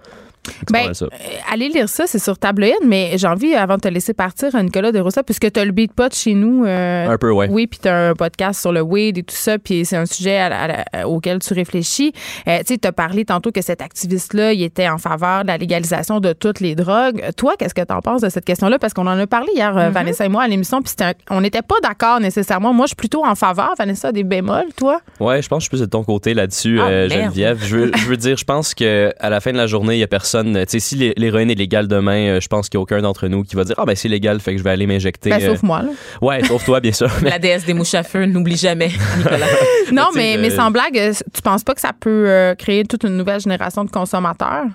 [0.71, 1.05] Ben, ça.
[1.05, 1.17] Euh,
[1.51, 4.91] allez lire ça, c'est sur tabloïd, mais j'ai envie, avant de te laisser partir, Nicolas
[4.91, 6.65] de Rossa, puisque tu as le beatpot chez nous.
[6.65, 7.47] euh, Un peu, ouais.
[7.49, 10.05] Oui, puis tu as un podcast sur le weed et tout ça, puis c'est un
[10.05, 12.13] sujet à la- à la- auquel tu réfléchis.
[12.47, 15.47] Euh, tu sais, tu as parlé tantôt que cet activiste-là, il était en faveur de
[15.47, 17.23] la légalisation de toutes les drogues.
[17.37, 18.79] Toi, qu'est-ce que tu en penses de cette question-là?
[18.79, 19.87] Parce qu'on en a parlé hier, Mm-hmm.
[19.87, 20.93] euh, Vanessa et moi, à l'émission, puis
[21.29, 22.73] on n'était pas d'accord nécessairement.
[22.73, 23.73] Moi, je suis plutôt en faveur.
[23.77, 25.01] Vanessa des bémols, toi?
[25.19, 27.09] Ouais, je pense que je suis plus de ton côté là-dessus, Ah, euh.
[27.09, 27.59] Geneviève.
[27.63, 29.99] Je veux, je veux dire, je pense que à la fin de la journée, il
[29.99, 30.36] y a personne.
[30.79, 33.43] Si l'hé- l'héroïne est légale demain, euh, je pense qu'il n'y a aucun d'entre nous
[33.43, 35.29] qui va dire ah ben c'est légal, fait que je vais aller m'injecter.
[35.29, 35.89] Ben, euh, sauf moi, là.
[36.21, 37.09] Ouais, sauf toi, bien sûr.
[37.21, 39.45] Mais La déesse des mouches à feu, n'oublie jamais, Nicolas.
[39.91, 42.83] Non, mais, mais euh, sans blague, euh, tu penses pas que ça peut euh, créer
[42.85, 44.65] toute une nouvelle génération de consommateurs?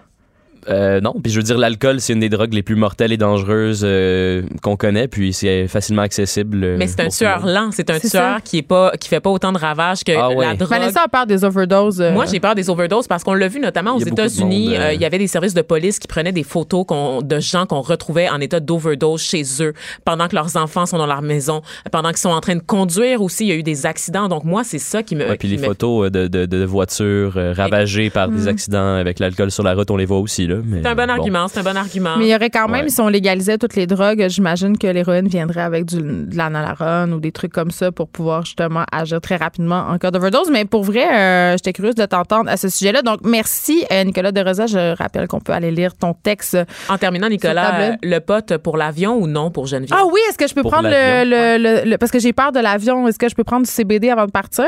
[0.69, 3.17] Euh, non, puis je veux dire, l'alcool, c'est une des drogues les plus mortelles et
[3.17, 6.63] dangereuses euh, qu'on connaît, puis c'est facilement accessible.
[6.63, 7.51] euh, Mais c'est un tueur monde.
[7.55, 7.69] lent.
[7.73, 8.41] C'est un C'est tueur ça.
[8.45, 10.47] qui est pas, qui fait pas autant de ravages que Ah ouais.
[10.47, 10.69] la drogue.
[10.69, 12.01] Vanessa a peur des overdoses.
[12.01, 14.77] euh, Moi, j'ai peur des overdoses parce qu'on l'a vu notamment aux États-Unis.
[14.77, 17.41] euh, euh, il y avait des services de police qui prenaient des photos qu'on- de
[17.41, 19.73] gens qu'on retrouvait en état d'overdose chez eux
[20.05, 23.21] pendant que leurs enfants sont dans leur maison, pendant qu'ils sont en train de conduire
[23.23, 23.45] aussi.
[23.45, 24.29] Il y a eu des accidents.
[24.29, 25.25] Donc, moi, c'est ça qui me.
[25.29, 28.95] Ouais, puis qui les me- photos de, de, de voitures euh, ravagées par des accidents
[28.95, 30.47] avec l'alcool sur la route, on les voit aussi.
[30.47, 30.52] là.
[30.65, 31.11] Mais C'est un bon, bon.
[31.11, 31.49] argument.
[31.49, 32.17] C'est un bon argument.
[32.19, 32.89] Mais il y aurait quand même, Ouais.
[32.91, 37.21] si on légalisait toutes les drogues, j'imagine que l'héroïne viendrait avec du, de l'analarone ou
[37.21, 40.51] des trucs comme ça pour pouvoir justement agir très rapidement en cas d'overdose.
[40.51, 43.03] Mais pour vrai, euh, j'étais curieuse de t'entendre à ce sujet-là.
[43.03, 44.67] Donc, merci, euh, Nicolas De Rosa.
[44.67, 46.57] Je rappelle qu'on peut aller lire ton texte.
[46.89, 49.99] En terminant, Nicolas, le pote pour l'avion ou non pour Geneviève?
[50.01, 52.19] Ah oui, est-ce que je peux Pour prendre le, l'avion, le- le- le- Parce que
[52.19, 53.07] j'ai peur de l'avion.
[53.09, 54.65] Est-ce que je peux prendre du CBD avant de partir?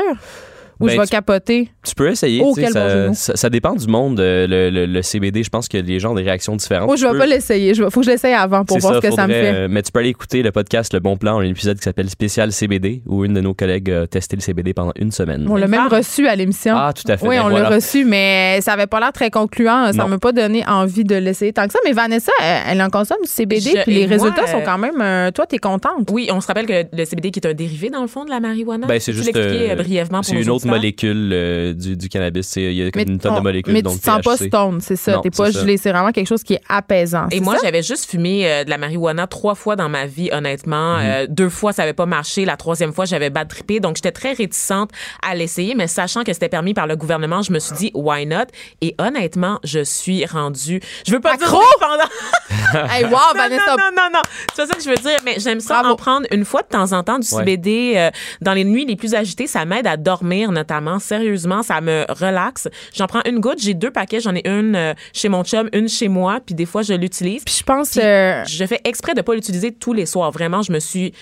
[0.79, 1.69] Ou Ben, je vais tu- capoter?
[1.85, 2.41] Tu peux essayer.
[2.43, 3.13] Oh, tu quel ça, mots.
[3.13, 4.19] ça, ça dépend du monde.
[4.19, 6.89] euh, le, le- le CBD, je pense que les gens ont des réactions différentes.
[6.91, 7.69] Oh, je Tu vais peux- pas l'essayer.
[7.71, 9.53] Il faut que je l'essaye avant pour voir ça, ce que ça me fait.
[9.53, 11.37] euh, mais tu peux aller écouter le podcast Le Bon Plan.
[11.37, 14.35] On a un épisode qui s'appelle Spécial CBD où une de nos collègues a testé
[14.35, 15.45] le CBD pendant une semaine.
[15.49, 16.73] On l'a même reçu à l'émission.
[16.75, 17.25] Ah, tout à fait.
[17.27, 17.69] Oui, Ben on voilà.
[17.69, 19.91] l'a reçu, mais ça avait pas l'air très concluant.
[19.93, 20.07] Ça Non.
[20.09, 21.79] m'a pas donné envie de l'essayer tant que ça.
[21.85, 24.65] Mais Vanessa, elle, elle en consomme du CBD, Je- puis les moi, résultats sont euh,
[24.65, 24.99] quand même.
[25.01, 26.09] euh, toi, t'es contente.
[26.11, 28.29] Oui, on se rappelle que le CBD qui est un dérivé dans le fond de
[28.29, 28.87] la marijuana.
[28.87, 29.33] Ben, c'est juste.
[29.33, 30.75] l'expliquer, brièvement pour une autre auditeurs?
[31.15, 32.47] molécule euh, du, du cannabis.
[32.47, 33.73] C'est- Il y a comme une tonne on- de molécules.
[33.73, 35.19] mais donc tu te sens pas stone, c'est ça.
[35.23, 35.59] T'es pas c'est ça.
[35.61, 35.77] gelé.
[35.77, 37.27] C'est vraiment quelque chose qui est apaisant.
[37.31, 40.97] Et moi, j'avais juste fumé euh, de la marijuana trois fois dans ma vie, honnêtement.
[40.97, 41.03] Mhm.
[41.05, 42.45] Euh, deux fois, ça avait pas marché.
[42.45, 43.79] La troisième fois, j'avais bad trippé.
[43.79, 44.91] Donc, j'étais très réticente
[45.27, 48.25] à l'essayer, mais sachant que c'était permis par le gouvernement, je me suis dit, why
[48.25, 48.45] not?
[48.81, 50.81] Et honnêtement, je suis rendue.
[51.07, 51.57] Je veux pas Accro?
[51.57, 52.09] dire dépendant.
[52.91, 53.63] Hey, wow, non, Vanessa.
[53.71, 54.19] non, non, non, non.
[54.53, 55.93] C'est pas ça que je veux dire, mais j'aime ça Bravo.
[55.93, 57.39] en prendre une fois de temps en temps du Ouais.
[57.39, 58.09] CBD euh,
[58.41, 59.47] dans les nuits les plus agitées.
[59.47, 60.99] Ça m'aide à dormir, notamment.
[60.99, 62.67] Sérieusement, ça me relaxe.
[62.95, 63.61] J'en prends une goutte.
[63.61, 64.19] J'ai deux paquets.
[64.19, 66.39] J'en ai une euh, chez mon chum, une chez moi.
[66.43, 67.43] Puis des fois, je l'utilise.
[67.43, 67.91] Puis je pense.
[67.91, 70.31] Puis, euh, je fais exprès de pas l'utiliser tous les soirs.
[70.31, 71.13] Vraiment, je me suis.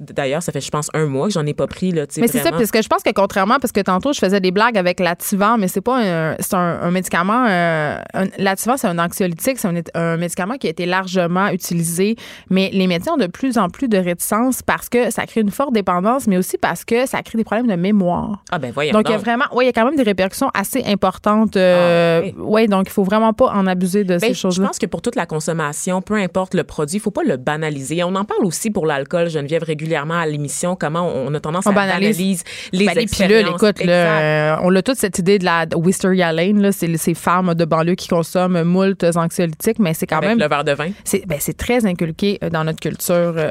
[0.00, 1.90] D'ailleurs, ça fait, je pense, un mois que j'en ai pas pris.
[1.92, 4.40] Là, Mais c'est ça, parce que je pense que contrairement, parce que tantôt, je faisais
[4.40, 7.46] des blagues avec l'Ativan, mais c'est pas un, c'est un, un médicament.
[7.48, 7.98] Euh,
[8.38, 12.16] L'Ativan, c'est un anxiolytique, c'est un, un médicament qui a été largement utilisé,
[12.50, 15.50] mais les médecins ont de plus en plus de réticence parce que ça crée une
[15.50, 18.42] forte dépendance, mais aussi parce que ça crée des problèmes de mémoire.
[18.50, 18.92] Ah, ben voyons.
[18.92, 21.56] Donc, il y a vraiment, oui, il y a quand même des répercussions assez importantes.
[21.56, 22.34] euh, Ah, oui.
[22.38, 24.66] ouais, donc il faut vraiment pas en abuser de Ben, ces je choses-là.
[24.68, 28.02] pense que pour toute la consommation, peu importe le produit, il faut pas le banaliser.
[28.04, 29.79] On en parle aussi pour l'alcool, Geneviève, régulièrement
[30.20, 32.16] à l'émission, comment on a tendance On à banalise.
[32.16, 33.62] banaliser les Ben, expériences.
[33.62, 37.14] écoute, là, euh, on a toute cette idée de la Wisteria Lane, là, c'est ces
[37.14, 40.72] femmes de banlieue qui consomment moult anxiolytiques, mais c'est quand Avec même le verre de
[40.72, 40.90] vin.
[41.04, 43.14] c'est ben, très inculqué euh, dans notre culture.
[43.36, 43.50] euh.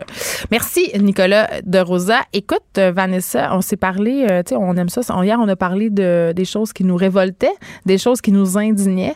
[0.51, 2.19] Merci Nicolas de Rosa.
[2.33, 5.01] Écoute Vanessa, on s'est parlé, euh, tu sais, on aime ça.
[5.23, 7.47] Hier on a parlé de des choses qui nous révoltaient,
[7.85, 9.15] des choses qui nous indignaient.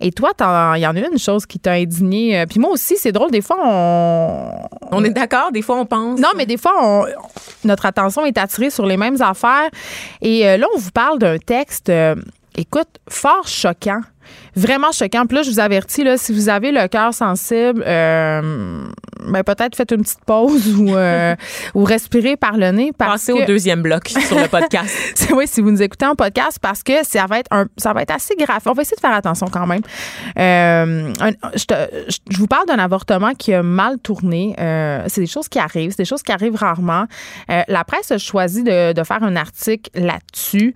[0.00, 0.30] Et toi,
[0.76, 2.40] il y en a une chose qui t'a indigné.
[2.40, 3.30] euh, Puis moi aussi, c'est drôle.
[3.30, 4.52] Des fois, on
[4.92, 6.20] On est d'accord, des fois on pense.
[6.20, 7.04] non, mais des fois, on-
[7.64, 9.68] notre attention est attirée sur les mêmes affaires.
[10.22, 12.14] Et euh, là, on vous parle d'un texte, euh,
[12.58, 14.00] écoute, fort choquant.
[14.54, 15.24] Vraiment choquant.
[15.24, 18.84] Puis là, je vous avertis, là, si vous avez le cœur sensible, euh,
[19.26, 21.34] ben, peut-être faites une petite pause ou, euh,
[21.74, 22.92] ou respirez par le nez.
[22.96, 25.28] Parce Passez que, au deuxième bloc sur le podcast.
[25.34, 28.02] oui, si vous nous écoutez en podcast, parce que ça va être un, ça va
[28.02, 28.60] être assez grave.
[28.66, 29.80] On va essayer de faire attention quand même.
[30.38, 34.54] Euh, un- je, te- je- vous parle d'un avortement qui a mal tourné.
[34.58, 37.06] Euh, c'est des choses qui arrivent, c'est des choses qui arrivent rarement.
[37.50, 40.74] Euh, la presse a choisi de, de faire un article là-dessus.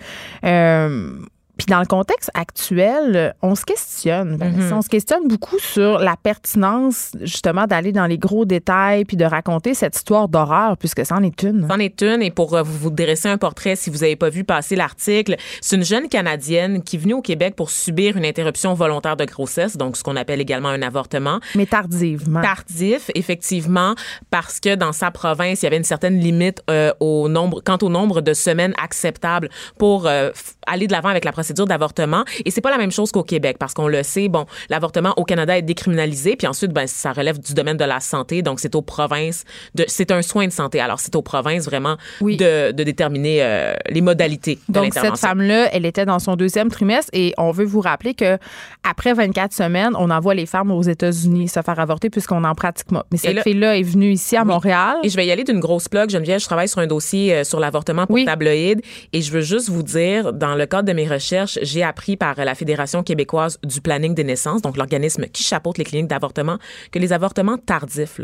[1.62, 4.36] Euh, puis dans le contexte actuel, on se questionne.
[4.36, 4.76] Vanessa.
[4.76, 9.24] On se questionne beaucoup sur la pertinence, justement, d'aller dans les gros détails puis de
[9.24, 11.66] raconter cette histoire d'horreur, puisque c'en est une.
[11.68, 14.44] C'en est une, et pour euh, vous dresser un portrait, si vous n'avez pas vu
[14.44, 18.74] passer l'article, c'est une jeune Canadienne qui est venue au Québec pour subir une interruption
[18.74, 21.38] volontaire de grossesse, donc ce qu'on appelle également un avortement.
[21.54, 22.42] Mais tardivement.
[22.42, 23.94] Tardif, effectivement,
[24.30, 27.78] parce que dans sa province, il y avait une certaine limite euh, au nombre, quant
[27.82, 29.48] au nombre de semaines acceptables
[29.78, 30.30] pour euh,
[30.66, 32.24] aller de l'avant avec la procédure d'avortement.
[32.44, 35.24] Et c'est pas la même chose qu'au Québec, parce qu'on le sait, bon, l'avortement au
[35.24, 38.74] Canada est décriminalisé, puis ensuite, ben, ça relève du domaine de la santé, donc c'est
[38.74, 40.80] aux provinces, de, c'est un soin de santé.
[40.80, 42.36] Alors, c'est aux provinces vraiment Oui.
[42.36, 46.70] de, de déterminer euh, les modalités de Donc, cette femme-là, elle était dans son deuxième
[46.70, 48.38] trimestre et on veut vous rappeler que
[48.84, 52.88] après 24 semaines, on envoie les femmes aux États-Unis se faire avorter puisqu'on en pratique
[52.88, 53.04] pas.
[53.12, 54.48] Mais cette là- fille-là est venue ici à Oui.
[54.48, 54.96] Montréal.
[55.02, 56.10] Et je vais y aller d'une grosse plug.
[56.10, 58.24] Geneviève, je travaille sur un dossier euh, sur l'avortement pour Oui.
[58.24, 58.80] tabloïd
[59.12, 62.36] et je veux juste vous dire, dans le cadre de mes recherches, j'ai appris par
[62.36, 66.58] la Fédération québécoise du planning des naissances, donc l'organisme qui chapeaute les cliniques d'avortement,
[66.90, 68.20] que les avortements tardifs,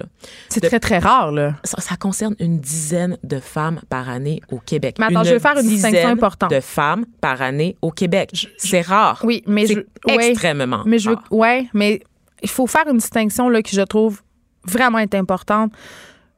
[0.48, 1.54] C'est très, très rare, là.
[1.64, 4.96] ça, ça concerne une dizaine de femmes par année au Québec.
[4.98, 6.50] Mais attends, je vais faire une distinction importante.
[6.50, 8.30] De femmes par année au Québec.
[8.56, 9.20] C'est rare.
[9.24, 9.80] Oui, mais je-
[10.14, 10.30] ouais.
[10.30, 10.82] extrêmement.
[10.86, 11.24] Mais je veux, rare.
[11.30, 12.00] ouais, mais
[12.42, 14.22] il faut faire une distinction là que je trouve
[14.64, 15.72] vraiment est importante.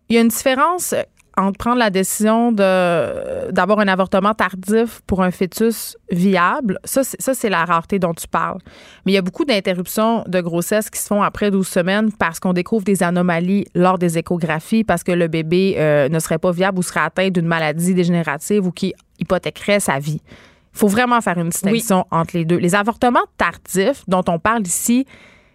[0.09, 1.03] Il y a une différence euh,
[1.37, 6.79] entre prendre la décision de d'avoir un avortement tardif pour un fœtus viable.
[6.85, 8.59] Ça, c'est, la rareté dont tu parles.
[9.05, 12.39] Mais il y a beaucoup d'interruptions de grossesse qui se font après 12 semaines parce
[12.41, 16.53] qu'on découvre des anomalies lors des échographies, parce que le bébé euh, ne serait pas
[16.53, 20.21] viable ou serait atteint d'une maladie dégénérative ou qui hypothéquerait sa vie.
[20.73, 22.57] Il faut vraiment faire une distinction entre les deux.
[22.57, 25.05] Les avortements tardifs dont on parle ici,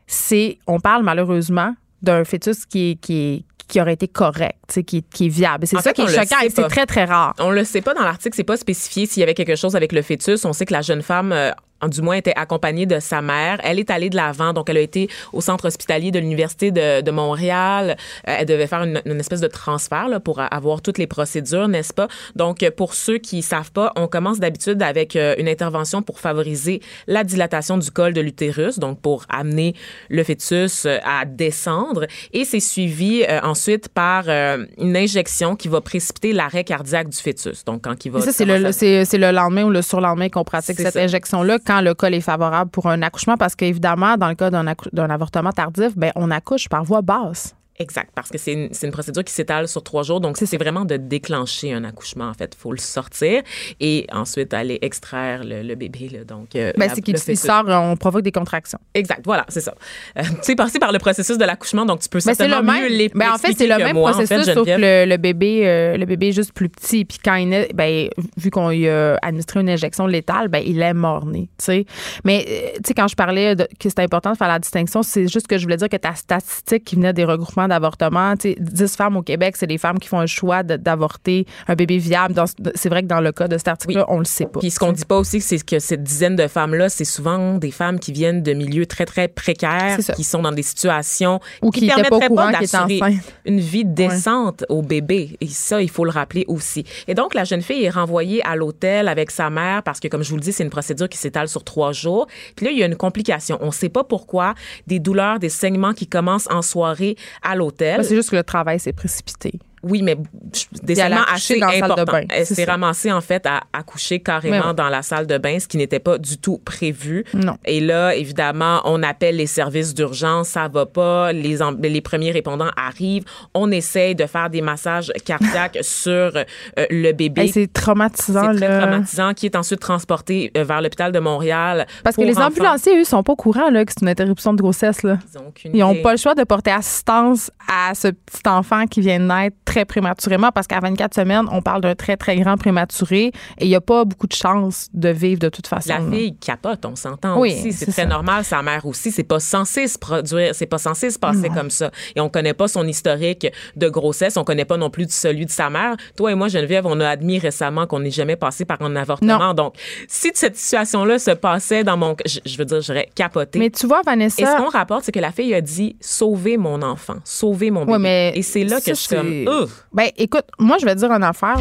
[0.08, 4.98] c'est, on parle malheureusement d'un fœtus qui est, qui est- qui aurait été correct, qui,
[4.98, 5.66] est- qui est viable.
[5.68, 7.34] C'est ça fait, qui est choquant et c'est très, très rare.
[7.40, 9.92] On le sait pas dans l'article, c'est pas spécifié s'il y avait quelque chose avec
[9.92, 10.46] le fœtus.
[10.46, 11.52] On sait que la jeune femme, euh,
[11.90, 13.60] du moins, était accompagnée de sa mère.
[13.64, 17.02] Elle est allée de l'avant, donc elle a été au centre hospitalier de l'Université de,
[17.02, 17.98] de Montréal.
[18.28, 21.68] Euh, elle devait faire une, une espèce de transfert là, pour avoir toutes les procédures,
[21.68, 22.08] n'est-ce pas?
[22.36, 26.82] Donc, pour ceux qui savent pas, on commence d'habitude avec euh, une intervention pour favoriser
[27.08, 29.76] la dilatation du col de l'utérus, donc pour amener
[30.10, 32.08] le fœtus euh, à descendre.
[32.34, 37.18] Et c'est suivi euh, ensuite par euh, une injection qui va précipiter l'arrêt cardiaque du
[37.18, 37.64] fœtus.
[37.66, 40.98] Donc, quand il va ça, c'est le, le lendemain ou le surlendemain qu'on pratique cette
[40.98, 45.10] injection-là quand le col est favorable pour un accouchement parce qu'évidemment, dans le cas d'un,
[45.10, 47.56] avortement tardif, ben, on accouche par voie basse.
[47.78, 50.22] Exact, parce que c'est une, une procédure qui s'étale sur trois jours.
[50.22, 52.54] Donc, c'est vraiment de déclencher un accouchement, en fait.
[52.58, 53.42] Il faut le sortir
[53.82, 56.08] et ensuite aller extraire le, le bébé.
[56.10, 58.80] Là, donc, euh, Ben, c'est qu'il sort, on provoque des contractions.
[58.94, 59.76] Exact, voilà, c'est ça.
[60.18, 62.64] Euh, tu sais, passer par le processus de l'accouchement, donc tu peux Ben, certainement le
[62.64, 62.92] mieux même.
[62.98, 65.18] l'é- Ben, en fait, c'est le même moi, en processus, fait, sauf que le, le
[65.18, 67.04] bébé, euh, le bébé est juste plus petit.
[67.04, 68.08] Puis quand il naît, ben,
[68.38, 71.50] vu qu'on lui a administré une injection létale, ben, il est mort-né.
[71.58, 71.86] tu sais.
[72.24, 75.04] Mais euh, tu sais, quand je parlais de, que c'était important de faire la distinction,
[75.04, 78.50] c'est juste que je voulais dire que ta statistique qui venait des regroupements d'avortement, tu
[78.50, 81.98] sais, 10 femmes au Québec, c'est des femmes qui font un choix d'avorter un bébé
[81.98, 82.36] viable.
[82.76, 84.60] C'est vrai que dans le cas de cet article-là, on le sait pas.
[84.60, 87.72] Puis ce qu'on dit pas aussi, c'est que cette dizaine de femmes-là, c'est souvent des
[87.72, 91.88] femmes qui viennent de milieux très, très précaires, qui sont dans des situations Ou qui
[91.88, 95.38] pas au permettraient étaient d'assurer une vie décente au bébé.
[95.42, 96.86] Et ça, il faut le rappeler aussi.
[97.08, 100.24] Et donc, la jeune fille est renvoyée à l'hôtel avec sa mère parce que, comme
[100.24, 102.28] je vous le dis, c'est une procédure qui s'étale sur trois jours.
[102.56, 103.58] Puis là, il y a une complication.
[103.62, 104.54] On sait pas pourquoi
[104.88, 107.55] des douleurs, des saignements qui commencent en soirée à
[108.04, 109.60] c'est juste que le travail s'est précipité.
[109.88, 113.62] Oui, mais accouché assez dans la salle de bain, Elle s'est ramassée, en fait, à
[113.72, 114.74] accoucher carrément Mais ouais.
[114.74, 117.24] dans la salle de bain, ce qui n'était pas du tout prévu.
[117.36, 117.58] Non.
[117.66, 123.26] Et là, évidemment, on appelle les services d'urgence, ça va pas, les, premiers répondants arrivent,
[123.54, 126.42] on essaye de faire des massages cardiaques sur euh,
[126.90, 127.44] le bébé.
[127.44, 128.54] Hey, c'est traumatisant.
[128.54, 131.86] C'est très traumatisant, qui est ensuite transporté euh, vers l'hôpital de Montréal.
[132.04, 132.48] Parce que les enfants.
[132.48, 135.04] ambulanciers, eux, sont pas au courant là, que c'est une interruption de grossesse.
[135.04, 135.20] Là.
[135.66, 139.26] Ils n'ont pas le choix de porter assistance à ce petit enfant qui vient de
[139.26, 143.34] naître très prématurément parce qu'à 24 semaines, on parle d'un très, très grand prématuré et
[143.66, 145.90] il n'y a pas beaucoup de chances de vivre de toute façon.
[145.90, 147.74] La fille capote, on s'entend Oui, aussi.
[147.74, 148.06] C'est très ça.
[148.06, 148.46] normal.
[148.46, 149.12] Sa mère aussi.
[149.12, 151.92] C'est pas censé se produire, c'est pas censé se passer comme ça.
[152.16, 154.38] Et on connaît pas son historique de grossesse.
[154.38, 155.98] On connaît pas non plus celui de sa mère.
[156.16, 159.40] Toi et moi, Geneviève, on a admis récemment qu'on n'est jamais passé par un avortement.
[159.40, 159.54] Non.
[159.54, 159.74] Donc,
[160.08, 163.60] si cette situation-là se passait dans mon, je, je veux dire, j'aurais capoté.
[163.60, 166.56] Mais tu vois, et ce Vanessa, qu'on rapporte, c'est que la fille a dit sauver
[166.56, 167.92] mon enfant, sauver mon bébé.
[167.92, 169.88] Ouais, mais et c'est là que je suis comme, Ouf!
[169.94, 171.60] ben écoute, moi, je vais dire une affaire.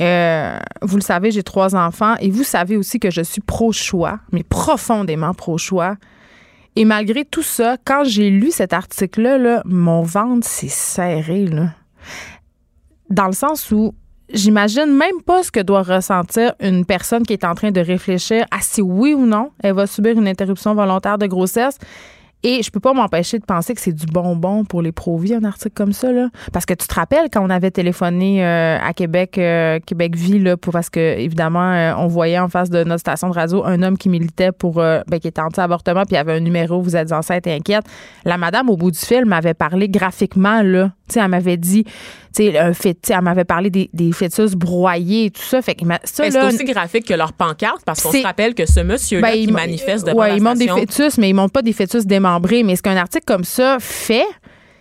[0.00, 4.20] Euh, vous le savez, j'ai trois enfants et vous savez aussi que je suis pro-choix,
[4.32, 5.96] mais profondément pro-choix.
[6.76, 11.46] Et malgré tout ça, quand j'ai lu cet article-là, là, mon ventre s'est serré.
[13.08, 13.94] Dans le sens où
[14.30, 18.44] j'imagine même pas ce que doit ressentir une personne qui est en train de réfléchir
[18.50, 21.78] à si oui ou non elle va subir une interruption volontaire de grossesse.
[22.42, 25.44] Et je peux pas m'empêcher de penser que c'est du bonbon pour les pro-vie, un
[25.44, 26.12] article comme ça.
[26.12, 26.28] Là.
[26.52, 30.38] Parce que tu te rappelles quand on avait téléphoné euh, à Québec, euh, Québec Vie,
[30.38, 33.64] là, pour, parce que évidemment, euh, on voyait en face de notre station de radio
[33.64, 36.80] un homme qui militait pour ben, qui était anti-avortement, puis il y avait un numéro,
[36.80, 37.84] vous êtes enceinte inquiète.
[38.24, 40.92] La madame, au bout du film, m'avait parlé graphiquement, là.
[41.08, 41.92] Tu sais, elle m'avait dit, tu
[42.32, 45.62] sais, un fait, elle m'avait parlé des, des fœtus broyés et tout ça.
[45.62, 48.80] Fait que ça, c'est aussi graphique que leur pancarte parce qu'on se rappelle que ce
[48.80, 51.52] monsieur-là ben, qui il- manifeste devant ouais, la ils montrent des fœtus, mais ils montrent
[51.52, 52.35] pas des fœtus démembrés.
[52.64, 54.26] Mais ce qu'un article comme ça fait,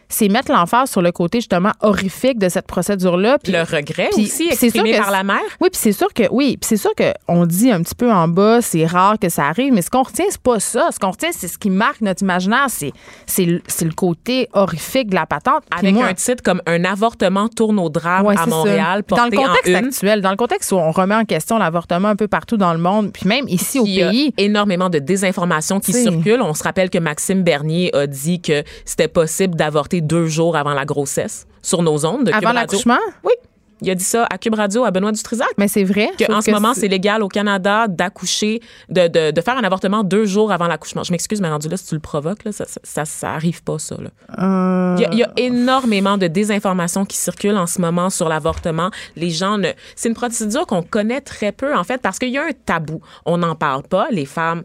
[0.09, 3.37] c'est mettre l'emphase sur le côté justement horrifique de cette procédure-là.
[3.43, 5.39] Puis Le regret puis- aussi exprimé que par la mère?
[5.61, 8.11] oui, puis c'est sûr que oui, puis c'est sûr que on dit un petit peu
[8.11, 10.89] en bas, c'est rare que ça arrive, mais ce qu'on retient c'est pas ça.
[10.91, 12.91] Ce qu'on retient c'est ce qui marque notre imaginaire, c'est
[13.27, 13.61] c'est le-
[13.95, 15.63] côté horrifique de la patente.
[15.75, 18.45] Avec moi- un titre comme Un avortement tourne au drame Ouais, à.
[18.45, 21.23] Montréal, Puis Dans le porté en contexte actuel, dans le contexte où on remet en
[21.25, 24.09] question l'avortement un peu partout dans le monde, puis même ici au Il y a
[24.09, 24.33] pays.
[24.37, 26.41] énormément de désinformation qui circule.
[26.41, 30.73] On se rappelle que Maxime Bernier a dit que c'était possible d'avorter deux jours avant
[30.73, 32.99] la grossesse sur nos ondes de Avant l'accouchement?
[33.23, 33.33] Oui.
[33.81, 35.49] Il a dit ça à Cube Radio, à Benoît Dutrisac.
[35.57, 36.09] Mais c'est vrai.
[36.17, 40.05] Que en ce moment, c'est légal au Canada d'accoucher, de, de, de faire un avortement
[40.05, 41.03] deux jours avant l'accouchement.
[41.03, 43.63] Je m'excuse, mais rendu là, si tu le provoques, là, ça, ça, ça, ça arrive
[43.63, 43.97] pas, ça.
[43.97, 44.09] Là.
[44.41, 48.09] Euh, Il y, a, il y a énormément de désinformation qui circule en ce moment
[48.09, 48.91] sur l'avortement.
[49.17, 49.71] Les gens ne.
[49.97, 53.01] C'est une procédure qu'on connaît très peu, en fait, parce qu'il y a un tabou.
[53.25, 54.07] On n'en parle pas.
[54.09, 54.63] Les femmes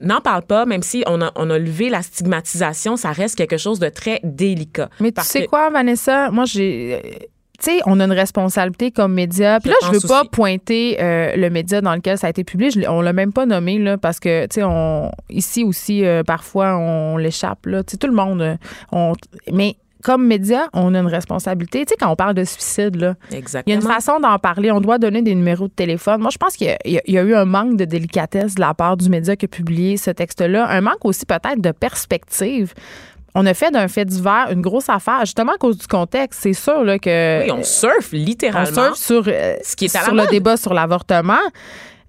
[0.00, 3.56] n'en parlent pas, même si on a, on a levé la stigmatisation, ça reste quelque
[3.58, 4.88] chose de très délicat.
[5.00, 6.30] Mais tu sais que- quoi, Vanessa?
[6.30, 7.28] Moi, j'ai.
[7.62, 9.60] Tu sais, on a une responsabilité comme média.
[9.60, 10.30] Puis là, je veux pas aussi.
[10.30, 12.70] pointer euh, le média dans lequel ça a été publié.
[12.70, 16.22] Je on l'a même pas nommé, là, parce que, tu sais, on, ici aussi, euh,
[16.22, 17.82] parfois, on l'échappe, là.
[17.84, 18.40] Tu sais, tout le monde.
[18.40, 18.56] euh,
[18.92, 19.12] on,
[19.52, 21.84] mais comme média, on a une responsabilité.
[21.84, 24.70] Tu sais, quand on parle de suicide, là, il y a une façon d'en parler.
[24.70, 26.20] On doit donner des numéros de téléphone.
[26.20, 28.96] Moi, je pense qu'il y a- y, eu un manque de délicatesse de la part
[28.96, 30.66] du média qui a publié ce texte-là.
[30.68, 32.74] Un manque aussi peut-être de perspective.
[33.34, 36.40] On a fait d'un fait divers une grosse affaire, justement à cause du contexte.
[36.42, 38.72] C'est sûr là, que Oui, on surfe on littéralement.
[38.94, 41.38] surfe sur, euh, Ce qui est à sur le débat sur l'avortement.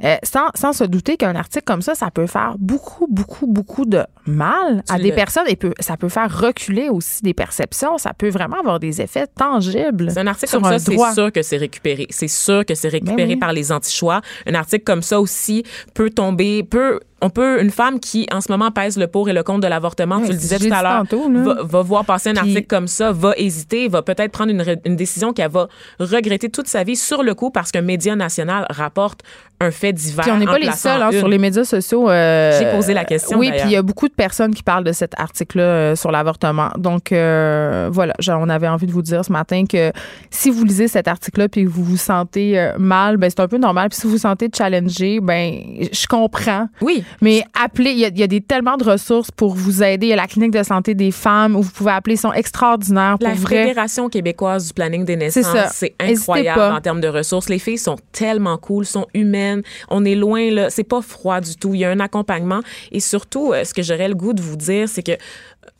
[0.03, 3.85] Euh, sans, sans se douter qu'un article comme ça, ça peut faire beaucoup, beaucoup, beaucoup
[3.85, 7.97] de mal Tu à des personnes et peut, ça peut faire reculer aussi des perceptions.
[7.97, 10.11] Ça peut vraiment avoir des effets tangibles.
[10.11, 12.07] C'est un article sur comme un ça, c'est sûr que c'est récupéré.
[12.09, 13.35] C'est sûr que c'est récupéré Ben oui.
[13.37, 14.21] par les anti-choix.
[14.47, 18.51] Un article comme ça aussi peut tomber, peut, on peut, une femme qui en ce
[18.51, 20.81] moment pèse le pour et le contre de l'avortement, Ouais, tu le disais tout à
[20.81, 21.03] l'heure,
[21.43, 24.95] va, va voir passer un Puis- article comme ça, va hésiter, va peut-être prendre une,
[24.95, 25.67] décision qu'elle va
[25.99, 29.21] regretter toute sa vie sur le coup parce qu'un média national rapporte
[29.59, 30.23] un fait divers.
[30.23, 32.09] Puis on n'est pas les seuls hein, sur les médias sociaux.
[32.09, 34.83] euh, J'ai posé la question, Oui, puis il y a beaucoup de personnes qui parlent
[34.83, 36.69] de cet article-là euh, sur l'avortement.
[36.77, 39.91] Donc euh, voilà, on avait envie de vous dire ce matin que
[40.31, 43.59] si vous lisez cet article-là puis que vous vous sentez mal, ben c'est un peu
[43.59, 43.89] normal.
[43.89, 46.67] Puis si vous vous sentez challengé, ben je comprends.
[46.81, 47.03] Oui.
[47.21, 50.07] Mais appelez, il y, a- il y a des, tellement de ressources pour vous aider.
[50.07, 52.33] Il y a la clinique de santé des femmes où vous pouvez appeler, ils sont
[52.33, 53.63] extraordinaires pour La vrai.
[53.67, 57.49] Fédération québécoise du planning des C'est naissances, c'est incroyable en termes de ressources.
[57.49, 59.61] Les filles sont tellement cool, sont humaines.
[59.89, 61.73] On est loin là, c'est pas froid du tout.
[61.73, 64.55] Il y a un accompagnement et surtout, euh, ce que j'aurais le goût de vous
[64.55, 65.13] dire, c'est que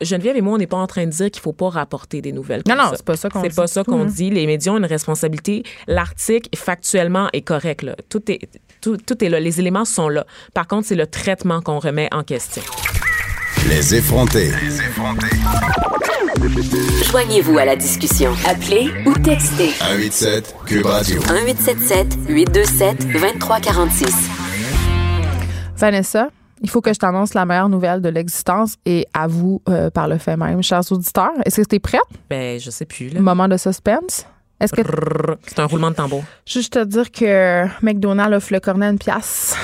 [0.01, 2.31] Geneviève et moi, on n'est pas en train de dire qu'il faut pas rapporter des
[2.31, 2.61] nouvelles.
[2.67, 4.05] Non, comme non, c'est pas ça qu'on C'est dit pas ça qu'on hein.
[4.05, 4.29] dit.
[4.29, 5.63] Les médias ont une responsabilité.
[5.87, 7.83] L'article, factuellement, est correct.
[7.83, 7.95] Là.
[8.09, 8.47] Tout, est,
[8.81, 9.39] tout, tout est là.
[9.39, 10.25] Les éléments sont là.
[10.53, 12.63] Par contre, c'est le traitement qu'on remet en question.
[13.69, 14.51] Les effrontés.
[17.11, 18.33] Joignez-vous à la discussion.
[18.47, 21.19] Appelez ou textez 187 Cube Radio.
[21.19, 24.15] 1877 827 2346.
[25.77, 26.29] Vanessa,
[26.61, 30.07] il faut que je t'annonce la meilleure nouvelle de l'existence et à vous euh, par
[30.07, 31.31] le fait même, chers auditeurs.
[31.45, 32.01] Est-ce que tu es prête?
[32.29, 33.09] Ben, je sais plus.
[33.09, 33.19] Là.
[33.19, 34.25] Moment de suspense.
[34.59, 34.81] Est-ce que
[35.47, 36.23] C'est un roulement de tambour.
[36.45, 39.55] juste te dire que McDonald's offre le cornet à une pièce,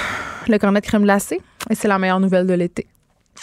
[0.47, 2.87] le cornet de crème glacée, et c'est la meilleure nouvelle de l'été.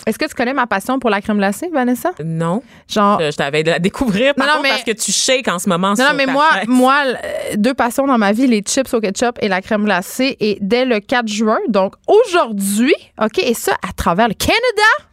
[0.06, 2.10] Est-ce que tu connais ma passion pour la crème glacée, Vanessa?
[2.24, 2.62] Non.
[2.88, 5.48] Genre, Euh, je t'avais de la découvrir par Non, contre, mais- parce que tu shakes
[5.48, 8.32] en ce moment Non, sur non, mais ta moi, moi, euh, deux passions dans ma
[8.32, 10.36] vie, les chips au ketchup et la crème glacée.
[10.40, 14.58] Et dès le 4 juin, donc aujourd'hui, OK, et ça à travers le Canada,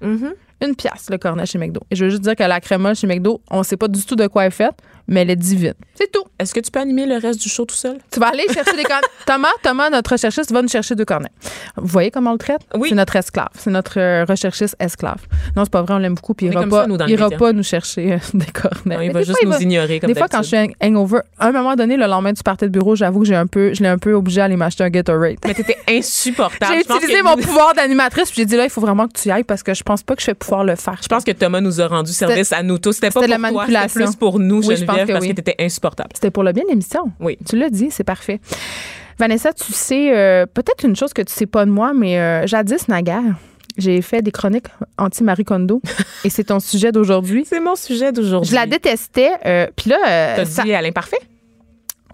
[0.02, 0.34] Mhm.
[0.62, 1.80] une pièce le cornet chez McDo.
[1.90, 4.16] Et je veux juste dire que la crème chez McDo, on sait pas du tout
[4.16, 4.76] de quoi elle est faite,
[5.12, 5.74] mais elle est divine.
[5.94, 6.24] C'est tout.
[6.40, 7.98] Est-ce que tu peux animer le reste du show tout seul?
[8.10, 9.06] Tu vas aller chercher des cornets.
[9.28, 11.30] Thomas, Thomas, notre recherchiste, va nous chercher deux cornets.
[11.78, 12.62] Vous voyez comment on le traite?
[12.76, 12.90] Oui.
[12.90, 13.50] C'est notre esclave.
[13.56, 15.20] C'est notre euh, recherchiste esclave.
[15.56, 16.34] Non, c'est pas vrai, on l'aime beaucoup.
[16.34, 18.96] Puis il ira, pas, ça, nous, ira pas nous chercher euh, des cornets.
[18.96, 20.74] Non, il va juste fois, nous va- ignorer comme Des fois, quand je suis hang-
[20.82, 23.48] hangover, à un moment donné, le lendemain du party de bureau, j'avoue que j'ai un
[23.48, 25.36] peu, je l'ai un peu obligé à aller m'acheter un Gatorade.
[25.46, 26.74] Mais t'étais insupportable.
[26.88, 29.32] J'ai utilisé mon pouvoir d'animatrice, puis j'ai dit là, il faut vraiment que tu y
[29.32, 30.98] ailles parce que je pense pas que je vais pouvoir le faire.
[31.02, 32.94] Je pense que Thomas nous a rendu service à nous tous.
[32.94, 34.06] C'était pas pour la toi, c'était manipulation.
[34.06, 35.30] plus pour nous, Oui, je pense Geneviève, que parce oui.
[35.36, 36.10] que t'étais insupportable.
[36.14, 37.12] C'était pour le bien de l'émission.
[37.20, 37.38] Oui.
[37.48, 38.40] Tu l'as dit, c'est parfait.
[39.20, 42.48] Vanessa, tu sais, euh, peut-être une chose que tu sais pas de moi, mais euh,
[42.48, 43.22] jadis, naguère,
[43.78, 45.82] j'ai fait des chroniques anti-Marie Kondo
[46.24, 47.46] et c'est ton sujet d'aujourd'hui.
[47.48, 48.50] C'est mon sujet d'aujourd'hui.
[48.50, 49.98] Je la détestais, euh, puis là,
[50.38, 51.20] T'as ça- dit à l'imparfait?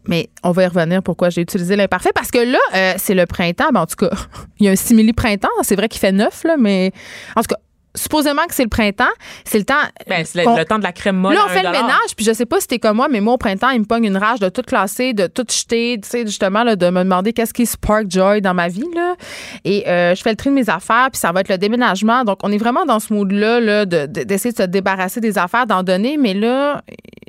[0.09, 3.25] mais on va y revenir pourquoi j'ai utilisé l'imparfait parce que là, euh, c'est le
[3.25, 3.69] printemps.
[3.73, 4.09] Ben, en tout cas,
[4.59, 5.49] il y a un simili printemps.
[5.63, 6.93] C'est vrai qu'il fait neuf, là, mais
[7.35, 7.57] en tout cas,
[7.97, 9.03] supposément que c'est le printemps.
[9.43, 9.73] C'est le temps.
[10.07, 11.33] Ben, c'est le, temps de la crème molle.
[11.33, 13.33] Là, on fait le ménage, puis je sais pas si t'es comme moi, mais moi,
[13.33, 16.25] au printemps, il me pogne une rage de tout classer, de tout jeter, tu sais,
[16.25, 19.15] justement, là, de me demander qu'est-ce qui spark joy dans ma vie, là.
[19.65, 22.23] Et euh, je fais le tri de mes affaires, puis ça va être le déménagement.
[22.23, 25.37] Donc, on est vraiment dans ce mood-là, là, de- de- d'essayer de, se débarrasser des
[25.37, 26.81] affaires, d'en donner, mais là,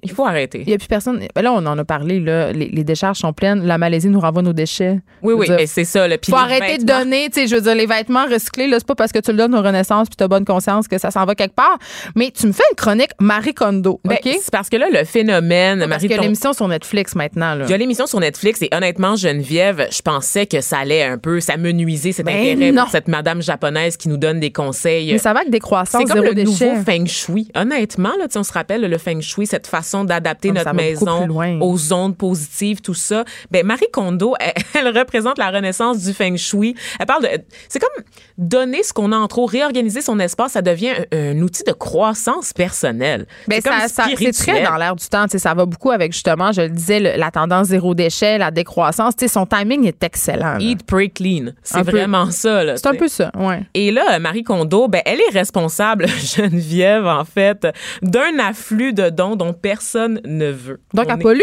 [0.03, 0.63] Il faut arrêter.
[0.67, 1.21] il y a plus personne.
[1.35, 2.53] Là, on en a parlé, là.
[2.53, 3.65] Les, les décharges sont pleines.
[3.67, 5.01] La Malaisie nous renvoie nos déchets.
[5.23, 6.07] Oui, oui, c'est ça.
[6.07, 8.87] Le faut arrêter de donner, tu sais, je veux dire, les vêtements recyclés, là, c'est
[8.87, 10.58] pas parce que tu le donnes aux Renaissance puis t'as bonne conscience
[10.89, 11.79] que ça s'en va quelque part.
[12.15, 14.39] Mais tu me fais une chronique Marie Kondo, Ben, OK?
[14.43, 17.15] C'est parce que là, le phénomène, Parce Marie qu'il y a ton- l'émission sur Netflix
[17.15, 17.65] maintenant, là.
[17.67, 21.19] Il y a l'émission sur Netflix et honnêtement, Geneviève, je pensais que ça allait un
[21.19, 22.83] peu, ça menuisait cet Ben intérêt non.
[22.83, 25.13] pour cette madame japonaise qui nous donne des conseils.
[25.13, 26.67] Mais ça va avec des croissances, C'est comme zéro le déchet.
[26.71, 27.49] nouveau feng shui.
[27.55, 31.29] Honnêtement, là, on se rappelle le feng shui, cette façon d'adapter mais notre maison
[31.61, 33.25] aux ondes positives, tout ça.
[33.51, 34.53] Ben Marie Kondo, elle,
[34.87, 36.75] elle représente la renaissance du feng shui.
[37.01, 37.29] Elle parle de,
[37.69, 38.05] c'est comme
[38.37, 41.73] donner ce qu'on a en trop, réorganiser son espace, ça devient un, un outil de
[41.73, 43.27] croissance personnelle.
[43.47, 45.27] Ben, c'est ça, ça- c'est très dans l'air du temps.
[45.29, 49.15] Ça va beaucoup avec, justement, je le disais, le- la tendance zéro déchet, la décroissance.
[49.17, 50.55] Tu sais, Son timing est excellent.
[50.55, 50.59] là.
[50.61, 51.53] Eat, pray, clean.
[51.63, 51.91] C'est peu.
[51.91, 52.77] vraiment ça.
[52.77, 53.63] C'est un peu ça, ouais.
[53.75, 56.07] Et là, Marie Kondo, ben, elle est responsable,
[56.37, 57.67] Geneviève, en fait,
[58.03, 60.81] d'un afflux de dons dont personne ne veut.
[60.95, 61.41] Donc, On elle est- pollue?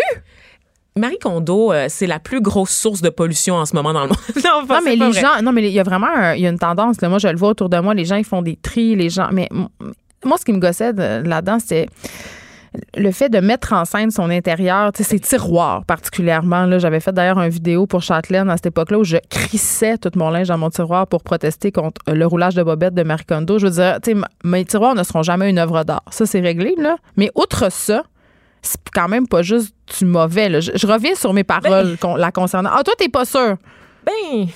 [0.98, 4.08] Marie Kondo, euh, c'est la plus grosse source de pollution en ce moment dans le
[4.10, 4.18] monde.
[4.46, 6.58] non, Non, mais les gens, non, mais il y a vraiment un- y a une
[6.58, 7.02] tendance.
[7.02, 7.94] Là, moi, je le vois autour de moi.
[7.94, 8.96] Les gens, ils font des tris.
[8.96, 9.50] Les gens, mais
[10.24, 11.88] moi, ce qui me gossait de- là-dedans, c'était
[12.98, 16.66] le fait de mettre en scène son intérieur, ses tiroirs particulièrement.
[16.66, 20.12] Là, j'avais fait d'ailleurs une vidéo pour Châtelaine à cette époque-là où je crissais tout
[20.16, 23.60] mon linge dans mon tiroir pour protester contre le roulage de bobette de Marie Kondo.
[23.60, 24.00] Je veux dire,
[24.46, 26.04] mes tiroirs ne seront jamais une œuvre d'art.
[26.10, 26.96] Ça, c'est réglé, là.
[27.18, 28.04] Mais outre ça,
[28.62, 30.50] c'est quand même pas juste du mauvais.
[30.50, 30.60] là.
[30.60, 32.70] Je, je reviens sur mes paroles con- la concernant.
[32.74, 33.56] Ah, toi, t'es pas sûr.
[34.06, 34.48] Ben,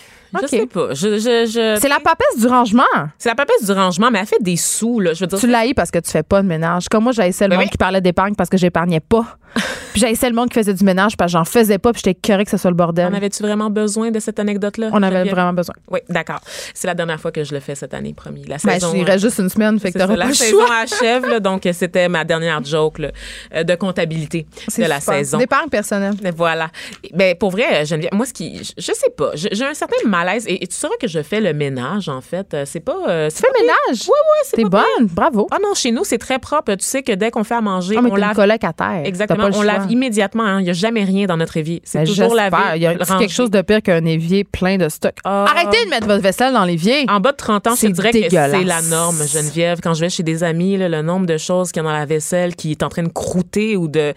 [0.42, 0.94] je sais pas.
[0.94, 2.84] Je, je, je- C'est la papesse du rangement.
[3.18, 5.14] c'est la papesse du rangement, mais elle fait des sous, là.
[5.14, 6.88] Je veux dire, Tu l'haïs parce que tu fais pas de ménage.
[6.90, 7.72] Comme moi, j'haïssais le Ben monde oui.
[7.72, 9.26] qui parlait d'épargne parce que j'épargnais pas.
[9.92, 12.20] puis j'haïssais le monde qui faisait du ménage parce que j'en faisais pas puis j'étais
[12.20, 13.08] curé que ce soit le bordel.
[13.08, 14.90] en avais-tu vraiment besoin de cette anecdote-là?
[14.94, 15.76] On avait vraiment besoin.
[15.90, 16.40] Oui, d'accord.
[16.74, 18.46] C'est la dernière fois que je le fais cette année, promis.
[18.46, 20.58] La Ben, saison, il reste juste une semaine, fait que ça, pas la le saison
[20.66, 20.76] choix.
[20.82, 23.12] achève, là, donc euh, c'était ma dernière joke là,
[23.56, 24.46] euh, de comptabilité
[24.78, 25.38] de la saison.
[25.38, 26.14] D'épargne personnelle.
[26.36, 26.70] Voilà.
[27.14, 30.46] Ben pour vrai, Geneviève, moi ce qui, je, je sais pas, j'ai un certain malaise
[30.48, 32.54] et, et tu sauras que je fais le ménage en fait.
[32.54, 32.96] Euh, C'est pas.
[33.08, 33.62] euh, c'est Fais pire.
[33.64, 34.02] ménage?
[34.08, 34.70] Ouais ouais, c'est T'es pire.
[34.70, 35.08] bonne?
[35.08, 35.48] Bravo.
[35.52, 36.74] Ah non, chez nous c'est très propre.
[36.76, 38.36] Tu sais que dès qu'on fait à manger, Ah, mais on lave.
[38.36, 39.02] colocataire.
[39.06, 40.44] Exactement, Lave immédiatement.
[40.44, 40.60] hein.
[40.62, 41.82] Il n'y a jamais rien dans notre évier.
[41.84, 42.58] C'est Ben, toujours lavé.
[42.76, 45.14] Il y a c'est quelque chose de pire qu'un évier plein de stock.
[45.24, 45.46] Ah.
[45.50, 47.06] Arrêtez de mettre votre vaisselle dans l'évier.
[47.10, 49.80] En bas de 30 ans, je C'est dirais que c'est la norme, Geneviève.
[49.82, 51.96] Quand je vais chez des amis, là, le nombre de choses qu'il y a dans
[51.98, 54.14] la vaisselle qui est en train de croûter ou de.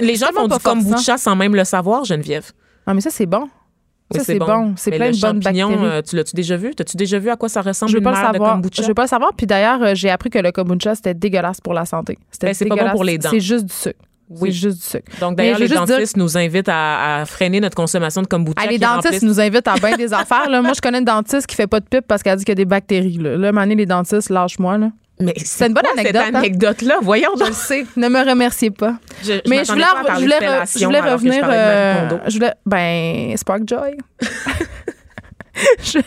[0.00, 2.50] Les gens font du kombucha sans même le savoir, Geneviève.
[2.86, 3.48] Ah, mais ça, c'est bon.
[4.12, 4.74] Oui, ça, c'est bon.
[4.76, 5.74] C'est Mais plein le de bonnes bactéries.
[5.84, 6.74] euh, tu l'as-tu déjà vu?
[6.74, 8.52] T'as-tu déjà vu à quoi ça ressemble Je veux une pas le merde de savoir.
[8.54, 8.82] kombucha?
[8.82, 9.30] Je veux pas le savoir.
[9.36, 12.18] Puis d'ailleurs, euh, j'ai appris que le kombucha, c'était dégueulasse pour la santé.
[12.32, 13.30] C'était Ben, c'est pas bon pour les dents.
[13.30, 14.00] C'est juste du sucre.
[14.30, 14.50] Oui.
[14.52, 15.12] C'est juste du sucre.
[15.20, 18.54] Donc, d'ailleurs, je les dire- dentistes nous invitent à, à freiner notre consommation de kombucha.
[18.62, 20.48] Ah, les dentistes remplissent- nous invitent à bien des affaires.
[20.48, 20.62] Là.
[20.62, 22.58] Moi, je connais une dentiste qui fait pas de pipe parce qu'elle dit qu'il y
[22.58, 23.18] a des bactéries.
[23.18, 24.78] Là, là Mané, les dentistes, lâche-moi.
[24.78, 24.90] Là.
[25.22, 26.38] Mais C'est une bonne quoi anecdote, Cette hein?
[26.38, 27.48] anecdote-là, voyons Je donc.
[27.48, 27.84] le sais.
[27.96, 28.94] Ne me remerciez pas.
[29.22, 31.44] Je, je Mais je voulais, pas à parler je voulais, re- je voulais revenir.
[31.46, 33.98] euh, je voulais, ben, Spark Joy.
[35.82, 35.98] je,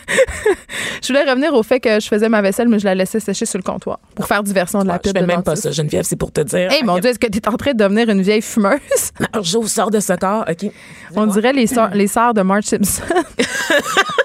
[1.02, 3.46] je voulais revenir au fait que je faisais ma vaisselle, mais je la laissais sécher
[3.46, 5.70] sur le comptoir pour faire diversion de la Je pipe fais de même pas ça,
[5.70, 6.70] Geneviève, c'est pour te dire.
[6.72, 8.80] Hey, mon Dieu, est-ce que tu es en train de devenir une vieille fumeuse?
[9.32, 10.70] Alors, J'ouvre, sors de ce corps, OK.
[11.16, 13.02] On dirait les sœurs, les sœurs de Marge Simpson.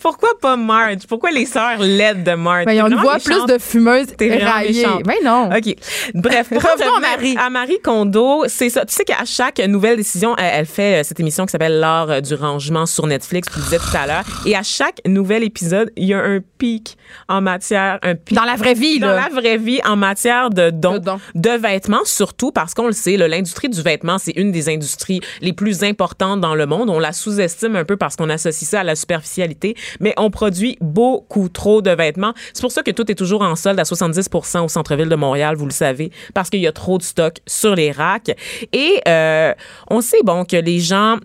[0.00, 1.06] Pourquoi pas Marge?
[1.08, 2.66] Pourquoi les sœurs laides de Marge?
[2.66, 5.02] Ben, on voit plus de fumeuses méchante.
[5.06, 5.50] Mais non.
[5.50, 5.76] OK.
[6.14, 7.36] Bref, Revenons à Marie.
[7.38, 8.84] À Marie Kondo, c'est ça.
[8.84, 12.20] Tu sais qu'à chaque nouvelle décision, elle, fait euh, cette émission qui s'appelle L'art euh,
[12.20, 14.24] du rangement sur Netflix, tu le disais tout à l'heure.
[14.44, 16.96] Et à chaque nouvel épisode, il y a un pic
[17.28, 19.28] en matière, un pic Dans la vraie vie, dans là.
[19.28, 21.00] la vraie vie en matière de dons,
[21.34, 25.52] De vêtements, surtout parce qu'on le sait, l'industrie du vêtement, c'est une des industries les
[25.52, 26.90] plus importantes dans le monde.
[26.90, 30.76] On la sous-estime un peu parce qu'on associe ça à la superficialité, mais on produit
[30.80, 32.34] beaucoup trop de vêtements.
[32.52, 35.56] C'est pour ça que tout est toujours en solde à 70% au centre-ville de Montréal,
[35.56, 38.34] vous le savez, parce qu'il y a trop de stock sur les racks.
[38.72, 39.52] Et euh,
[39.88, 41.18] on sait, bon, que les gens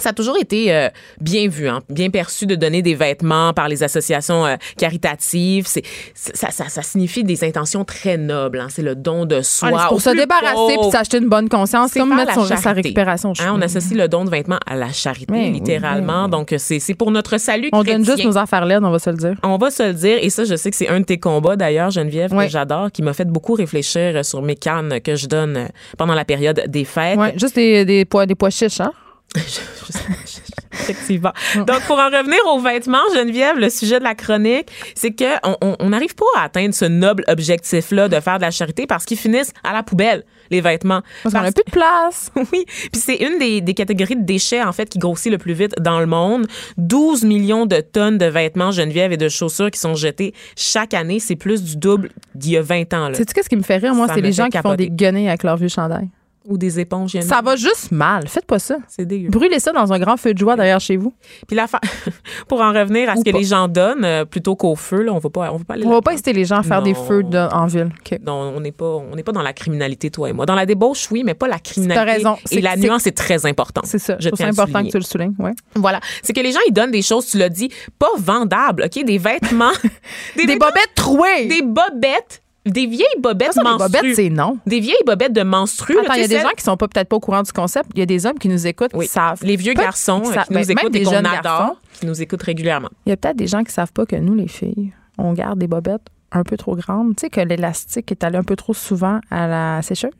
[0.00, 0.88] ça a toujours été euh,
[1.20, 5.66] bien vu, hein, bien perçu de donner des vêtements par les associations euh, caritatives.
[5.66, 5.82] C'est,
[6.14, 8.60] ça, ça, ça signifie des intentions très nobles.
[8.60, 8.66] hein.
[8.70, 9.70] C'est le don de soi.
[9.76, 13.32] Ah, pour se débarrasser puis s'acheter une bonne conscience, C'est comme mettre son, sa récupération.
[13.40, 16.24] Hein, on associe le don de vêtements à la charité, Oui, littéralement.
[16.24, 16.30] oui.
[16.30, 17.98] Donc, c'est, c'est pour notre salut On chrétien.
[18.00, 19.34] donne juste nos affaires laides, on va se le dire.
[19.42, 21.56] On va se le dire, et ça, je sais que c'est un de tes combats
[21.56, 25.26] d'ailleurs, Geneviève, que j'adore, qui m'a fait beaucoup réfléchir euh, sur mes cannes que je
[25.26, 25.66] donne euh,
[25.98, 27.18] pendant la période des fêtes.
[27.36, 28.92] Juste des, des pois, des pois chiches, hein?
[29.36, 29.40] Je-
[29.92, 30.40] je-
[30.72, 31.32] Effectivement.
[31.56, 35.24] Donc, pour en revenir aux vêtements, Geneviève, le sujet de la chronique, c'est que
[35.60, 39.18] on- n'arrive pas à atteindre ce noble objectif-là de faire de la charité parce qu'ils
[39.18, 41.02] finissent à la poubelle, les vêtements.
[41.22, 42.32] Parce qu'on a Parce- plus de place.
[42.52, 45.52] oui, puis c'est une des, des catégories de déchets en fait qui grossit le plus
[45.52, 46.46] vite dans le monde.
[46.78, 51.20] 12 millions de tonnes de vêtements Geneviève et de chaussures qui sont jetés chaque année,
[51.20, 53.14] c'est plus du double d'il y a 20 ans là.
[53.14, 54.06] Sais-tu qu'est-ce qui me fait rire, moi?
[54.12, 56.08] C'est les gens qui font des guenilles avec leur vieux chandail.
[56.46, 57.18] Ou des éponges.
[57.20, 58.26] Ça va juste mal.
[58.26, 58.78] Faites pas ça.
[58.88, 59.28] C'est dégueu.
[59.28, 61.12] Brûlez ça dans un grand feu de joie derrière chez vous.
[61.46, 61.80] Puis la fa-
[62.48, 63.38] pour en revenir à ce Ou que pas.
[63.38, 65.84] les gens donnent euh, plutôt qu'au feu, là, on va pas, on va pas aller
[65.84, 67.90] On va pas inciter les gens à faire des feux de- en ville.
[68.26, 70.46] Non, on n'est pas, on n'est pas dans la criminalité, toi et moi.
[70.46, 72.06] Dans la débauche, oui, mais pas la criminalité.
[72.06, 72.36] T'as raison.
[72.50, 73.84] Et C'est- la c'est- nuance est très importante.
[73.86, 74.16] C'est ça.
[74.18, 75.34] Je le important que tu le soulignes.
[75.38, 75.52] Ouais.
[75.74, 76.00] Voilà.
[76.22, 79.04] C'est que les gens, ils donnent des choses, tu l'as dit, pas vendables, OK?
[79.04, 79.70] Des vêtements.
[80.36, 81.46] Des, vêtements- bobettes trouées.
[81.46, 82.40] Des bobettes.
[82.66, 83.90] Des vieilles bobettes des menstrues.
[83.90, 84.58] bobettes, c'est non.
[84.66, 85.98] Des vieilles bobettes de menstrues.
[85.98, 87.86] Attends, il y a des gens qui sont pas peut-être pas au courant du concept.
[87.94, 89.06] Il y a des hommes qui nous écoutent, Oui.
[89.06, 89.38] qui savent.
[89.42, 91.76] Les vieux garçons qui euh, savent- qui nous ben, écoutent des et qu'on adore, garçons.
[91.98, 92.90] qui nous écoutent régulièrement.
[93.06, 95.58] Il y a peut-être des gens qui savent pas que nous, les filles, on garde
[95.58, 96.02] des bobettes
[96.32, 97.16] un peu trop grandes.
[97.16, 100.10] Tu sais, que l'élastique est allé un peu trop souvent à la sécheuse.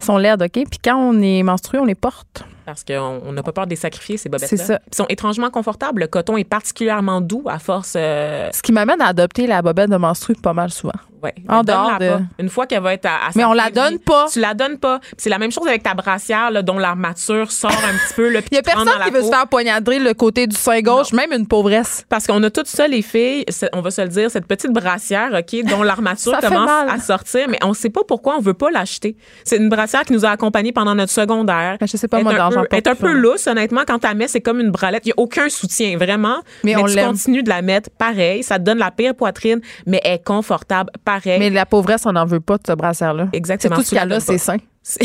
[0.00, 0.52] Ils sont laides, OK?
[0.52, 2.44] Puis quand on est menstrué, on les porte.
[2.64, 4.56] Parce qu'on on n'a pas peur de les sacrifier, ces bobettes-là.
[4.56, 4.80] C'est ça.
[4.90, 6.00] Ils sont étrangement confortables.
[6.00, 7.94] Le coton est particulièrement doux à force.
[7.96, 10.92] euh, Ce qui m'amène à adopter la bobette de menstru pas mal souvent.
[11.22, 11.34] Ouais.
[11.48, 14.26] En dehors de- Une fois qu'elle va être à, à Mais on la donne pas.
[14.32, 15.00] Tu la donnes pas.
[15.16, 18.28] C'est la même chose avec ta brassière là, dont l'armature sort un petit peu.
[18.28, 21.12] Là, Il y a personne qui veut se faire poignarder le côté du sein gauche,
[21.12, 22.04] même une pauvresse.
[22.08, 25.30] Parce qu'on a tout ça, les filles, on va se le dire, cette petite brassière,
[25.32, 29.16] OK, dont l'armature commence à sortir, mais on sait pas pourquoi on veut pas l'acheter.
[29.44, 31.76] C'est une brassière qui nous a accompagnés pendant notre secondaire.
[31.80, 33.14] Ben, je sais pas, moi, d'argent est un peu ça.
[33.14, 33.82] lousse, honnêtement.
[33.86, 35.02] Quand tu la mets, c'est comme une bralette.
[35.04, 36.38] Il n'y a aucun soutien, vraiment.
[36.64, 38.42] Mais Mais, on tu continues de la mettre pareil.
[38.42, 41.38] Ça te donne la pire poitrine, mais elle est confortable pareil.
[41.38, 43.28] Mais la pauvresse, on n'en veut pas de ce brassière-là.
[43.32, 43.76] Exactement.
[43.76, 44.58] C'est tout ce qu'elle a, c'est sain.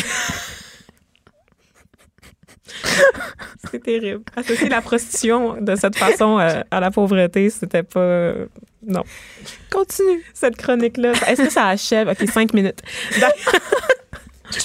[3.71, 4.23] C'est terrible.
[4.35, 7.99] Associer la prostitution de cette façon euh, à la pauvreté, c'était pas.
[7.99, 8.45] euh,
[8.85, 9.03] non.
[9.71, 10.23] Continue.
[10.33, 12.09] Cette chronique-là, est-ce que ça achève?
[12.09, 12.81] OK, cinq minutes.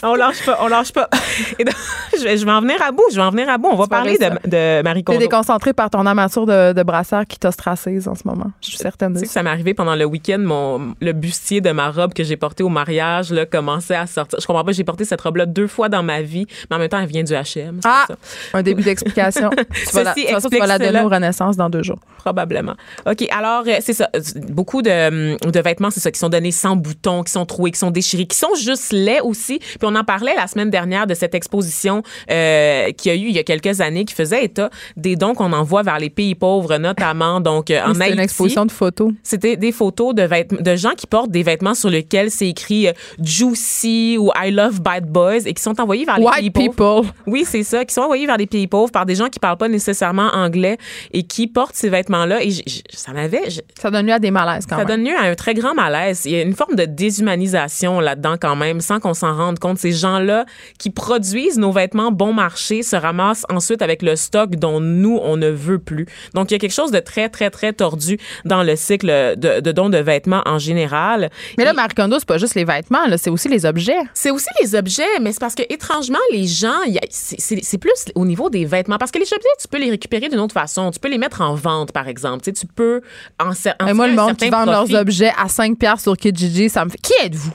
[0.03, 1.09] on lâche pas, on lâche pas.
[1.59, 1.75] Et donc,
[2.19, 3.69] je, vais, je vais en venir à bout, je vais en venir à bout.
[3.73, 5.19] On va Tu parler de, de Marie T'es Kondo.
[5.19, 8.51] déconcentré par ton armature de, de qui t'ostracise en ce moment.
[8.61, 9.43] Je suis certaine de Tu sais que ça.
[9.43, 12.69] m'est arrivé pendant le week-end, mon, le bustier de ma robe que j'ai portée au
[12.69, 14.39] mariage là, commençait à sortir.
[14.41, 16.89] Je comprends pas, j'ai porté cette robe-là deux fois dans ma vie, mais en même
[16.89, 17.81] temps, elle vient du H&M.
[17.85, 18.05] Ah!
[18.09, 18.17] ça.
[18.55, 19.51] Un début d'explication.
[19.75, 21.07] tu vas la, tu vas la donner cela.
[21.07, 21.99] aux Renaissance dans deux jours.
[22.19, 22.75] Probablement.
[23.07, 24.09] OK, alors, euh, c'est ça.
[24.49, 27.79] Beaucoup de, de vêtements, c'est ça, qui sont donnés sans boutons, qui sont troués, qui
[27.79, 29.61] sont déchirés, qui sont juste laids aussi.
[29.79, 33.27] Puis on en parlait la semaine dernière de cette exposition euh, qu'il y a eu
[33.29, 36.35] il y a quelques années qui faisait état des dons qu'on envoie vers les pays
[36.35, 38.15] pauvres, notamment donc euh, en C'était Haïti.
[38.15, 39.13] une exposition de photos.
[39.23, 42.89] C'était des photos de, vêtements, de gens qui portent des vêtements sur lesquels c'est écrit
[42.89, 46.77] euh, Juicy ou I love bad boys et qui sont envoyés vers les pays White
[46.77, 47.03] pauvres.
[47.13, 47.33] people.
[47.33, 49.57] Oui, c'est ça, qui sont envoyés vers des pays pauvres par des gens qui parlent
[49.59, 50.79] pas nécessairement anglais
[51.13, 52.43] et qui portent ces vêtements-là.
[52.43, 54.89] Et j- j- ça m'avait, j- Ça donne lieu à des malaises quand ça même.
[55.03, 56.23] donne lieu à un très grand malaise.
[56.25, 59.66] Il y a une forme de déshumanisation là-dedans quand même, sans qu'on s'en rende compte.
[59.75, 60.47] Ces gens-là
[60.79, 65.37] qui produisent nos vêtements bon marché se ramassent ensuite avec le stock dont nous, on
[65.37, 66.07] ne veut plus.
[66.35, 69.61] Donc, il y a quelque chose de très, très, très tordu dans le cycle de,
[69.61, 71.31] de dons de vêtements en général.
[71.59, 73.97] Mais là, Et- Marie Kondo, c'est pas juste les vêtements, c'est aussi les objets.
[74.15, 78.51] c'est aussi les objets, mais c'est parce que étrangement, les gens, c'est plus au niveau
[78.51, 78.99] des vêtements.
[78.99, 80.91] Parce que les objets, tu peux les récupérer d'une autre façon.
[80.91, 82.43] Tu peux les mettre en vente, par exemple.
[82.45, 83.01] Tu, sais, tu peux
[83.41, 86.69] en, en Mais moi, le monde qui vend leurs objets à 5 piastres sur Kijiji,
[86.69, 86.99] ça me fait.
[86.99, 87.53] Qui êtes-vous?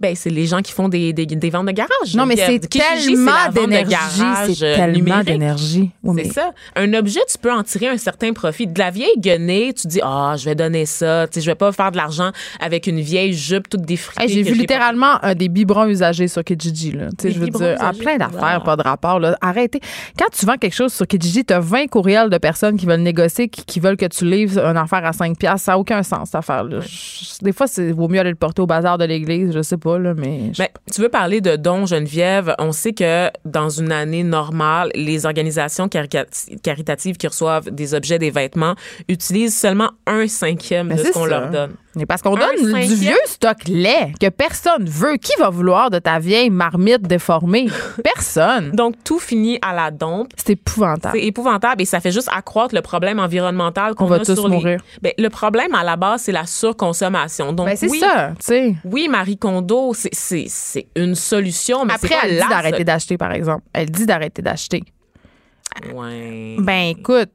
[0.00, 2.14] Ben, c'est les gens qui font des, des, des ventes de garage.
[2.14, 2.68] Non, mais c'est Geneviève.
[2.68, 4.54] Kijiji, tellement d'énergie.
[4.54, 5.90] C'est euh, tellement d'énergie.
[6.02, 6.50] Oui, C'est mais- ça.
[6.76, 8.66] Un objet, tu peux en tirer un certain profit.
[8.66, 11.26] De la vieille guenée, tu dis, ah, je vais donner ça.
[11.28, 12.30] Tu sais, je vais pas faire de l'argent
[12.60, 14.22] avec une vieille jupe toute défritée.
[14.22, 16.92] Hey, j'ai vu pas- littéralement un des biberons usagés sur Kijiji.
[16.92, 17.08] Là.
[17.10, 17.98] Tu sais, Des Je veux dire, à usagés?
[18.02, 19.20] plein d'affaires, pas de rapport.
[19.20, 19.36] Là.
[19.40, 19.80] Arrêtez.
[20.18, 23.00] Quand tu vends quelque chose sur Kijiji, tu as 20 courriels de personnes qui veulent
[23.00, 25.60] négocier, qui, qui veulent que tu livres une affaire à 5 piastres.
[25.66, 26.78] Ça n'a aucun sens, cette affaire-là.
[27.42, 29.89] Des fois, il vaut mieux aller le porter au bazar de l'église, je sais pas,
[29.98, 30.52] là, mais...
[30.52, 32.54] je- Ben, tu veux parler de dons, Geneviève.
[32.58, 35.88] On sait que dans une année normale, les organisations
[36.62, 38.74] caritatives qui reçoivent des objets, des vêtements,
[39.08, 41.72] utilisent seulement un cinquième Mais de ce qu'on leur donne.
[42.08, 42.94] Parce qu'on donne du cinquième.
[42.98, 45.16] vieux stock lait que personne veut.
[45.16, 47.66] Qui va vouloir de ta vieille marmite déformée?
[48.04, 48.70] Personne.
[48.70, 50.28] Donc, tout finit à la dompe.
[50.36, 51.18] C'est épouvantable.
[51.18, 54.34] C'est épouvantable et ça fait juste accroître le problème environnemental qu'on On va a tous
[54.36, 54.80] sur les- mourir.
[55.02, 57.52] Ben, le problème à la base, c'est la surconsommation.
[57.52, 58.74] Donc, Ben, c'est oui, ça, tu sais.
[58.84, 63.64] oui, Marie Kondo, c'est- une solution, mais c'est Après, elle dit d'arrêter d'acheter, par exemple.
[63.72, 64.84] Elle dit d'arrêter d'acheter.
[65.92, 66.56] Ouais.
[66.58, 67.30] Ben, écoute,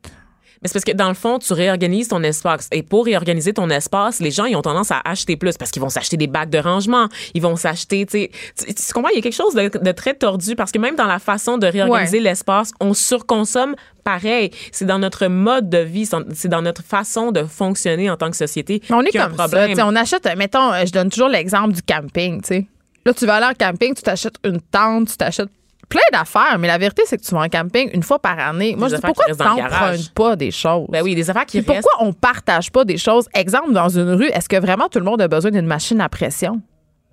[0.66, 2.68] Mais c'est parce que dans le fond, tu réorganises ton espace.
[2.72, 5.84] Et pour réorganiser ton espace, les gens, ils ont tendance à acheter plus parce qu'ils
[5.84, 7.08] vont s'acheter des bacs de rangement.
[7.36, 8.32] Ils vont s'acheter, tu sais.
[8.58, 9.12] Tu, tu comprends?
[9.12, 11.60] Il y a quelque chose de, de très tordu parce que même dans la façon
[11.60, 14.50] de réorganiser l'espace, on surconsomme pareil.
[14.72, 18.36] C'est dans notre mode de vie, c'est dans notre façon de fonctionner en tant que
[18.36, 18.82] société.
[18.90, 19.48] On est comme ça.
[19.48, 19.76] problème.
[19.76, 22.68] sais, On achète, mettons, euh, je donne toujours l'exemple du camping, tu sais.
[23.06, 25.50] Là, tu vas aller en camping, tu t'achètes une tente, tu t'achètes
[25.90, 28.76] plein d'affaires, mais la vérité, c'est que tu vas en camping une fois par année.
[28.78, 30.88] Moi, Des je dis pourquoi tu t'empruntes pas des choses?
[30.90, 31.68] Ben oui, des affaires qui restent.
[31.68, 33.28] pourquoi on partage pas des choses?
[33.34, 36.10] Exemple, dans une rue, est-ce que vraiment tout le monde a besoin d'une machine à
[36.10, 36.62] pression?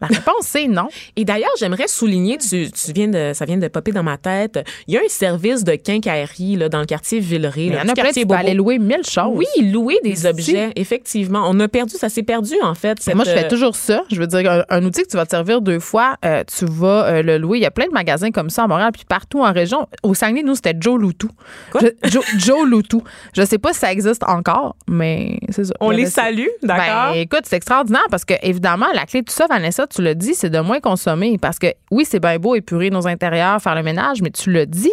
[0.03, 0.89] La réponse, c'est non.
[1.17, 4.59] Et d'ailleurs, j'aimerais souligner, tu, tu viens de, ça vient de popper dans ma tête,
[4.87, 7.67] il y a un service de quincaillerie là, dans le quartier Villeray.
[7.67, 9.33] Il y en a plein, tu peux aller louer mille choses.
[9.35, 11.45] Oui, louer des objets, effectivement.
[11.49, 13.01] On a perdu, ça s'est perdu en fait.
[13.01, 14.03] cette, Moi, je fais euh, toujours ça.
[14.11, 16.65] Je veux dire, un, un outil que tu vas te servir deux fois, euh, tu
[16.67, 17.59] vas euh, le louer.
[17.59, 19.87] Il y a plein de magasins comme ça à Montréal, puis partout en région.
[20.03, 21.31] Au Saguenay, nous, c'était Joe Loutou.
[21.71, 21.81] Quoi?
[21.83, 23.03] Je- Joe, Joe Loutou.
[23.37, 25.75] Je sais pas si ça existe encore, mais c'est ça.
[25.81, 27.13] On les salue, d'accord?
[27.13, 30.15] Ben, écoute, c'est extraordinaire parce que, évidemment, la clé de tout ça, Vanessa, tu l'as
[30.15, 31.39] dit, c'est de moins consommer.
[31.39, 34.67] Parce que, oui, c'est bien beau épurer nos intérieurs, faire le ménage, mais tu le
[34.67, 34.93] dis,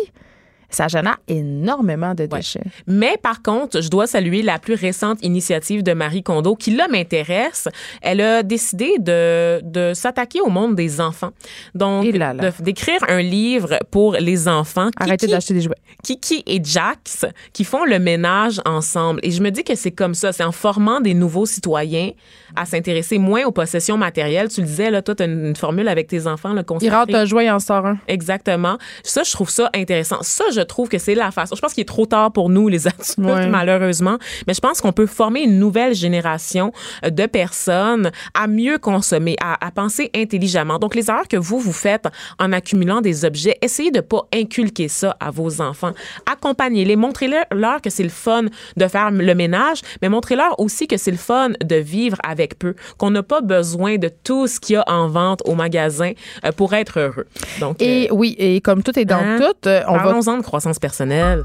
[0.69, 2.61] ça génère énormément de déchets.
[2.87, 6.87] Mais par contre, je dois saluer la plus récente initiative de Marie Kondo qui, là,
[6.87, 7.67] m'intéresse.
[8.01, 11.31] Elle a décidé de, de s'attaquer au monde des enfants.
[11.75, 12.51] Donc, Et là là.
[12.51, 14.89] de- d'écrire un livre pour les enfants.
[14.97, 15.75] Arrêtez d'acheter des jouets.
[16.03, 19.19] Kiki et Jax qui font le ménage ensemble.
[19.23, 20.31] Et je me dis que c'est comme ça.
[20.31, 22.11] C'est en formant des nouveaux citoyens
[22.55, 24.49] à s'intéresser moins aux possessions matérielles.
[24.49, 26.89] Tu le disais, là, toi, tu as une, une formule avec tes enfants, le Il
[26.93, 27.97] rentre un jouet, il en sort un.
[28.07, 28.77] Exactement.
[29.03, 30.17] Ça, je trouve ça intéressant.
[30.21, 31.55] Ça, je trouve que c'est la façon.
[31.55, 33.47] Je pense qu'il est trop tard pour nous, les adultes, Ouais.
[33.47, 34.17] malheureusement.
[34.47, 36.71] Mais je pense qu'on peut former une nouvelle génération
[37.05, 40.79] euh, de personnes à mieux consommer, à, à penser intelligemment.
[40.79, 42.07] Donc, les erreurs que vous, vous faites
[42.39, 45.91] en accumulant des objets, essayez de pas inculquer ça à vos enfants.
[46.31, 46.95] Accompagnez-les.
[46.95, 48.43] Montrez-leur leur que c'est le fun
[48.77, 52.75] de faire le ménage, mais montrez-leur aussi que c'est le fun de vivre avec peu,
[52.97, 56.11] qu'on n'a pas besoin de tout ce qu'il y a en vente au magasin
[56.45, 57.25] euh, pour être heureux.
[57.59, 59.37] Donc, Et euh, oui, et comme tout est dans Hein?
[59.39, 60.13] tout, on va
[60.49, 61.43] croissance personnelle.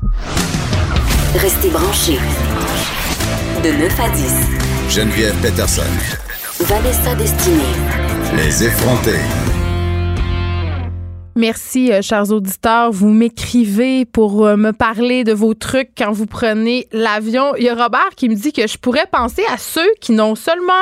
[1.35, 2.19] Restez branchés.
[3.63, 4.35] De 9 à 10.
[4.89, 5.83] Geneviève Peterson.
[6.61, 7.75] Vanessa Destinée.
[8.35, 9.21] Les effrontés.
[11.37, 12.93] Merci, euh, chers auditeurs.
[12.93, 17.55] Vous m'écrivez pour euh, me parler de vos trucs quand vous prenez l'avion.
[17.57, 20.35] Il y a Robert qui me dit que je pourrais penser à ceux qui n'ont
[20.35, 20.73] seulement,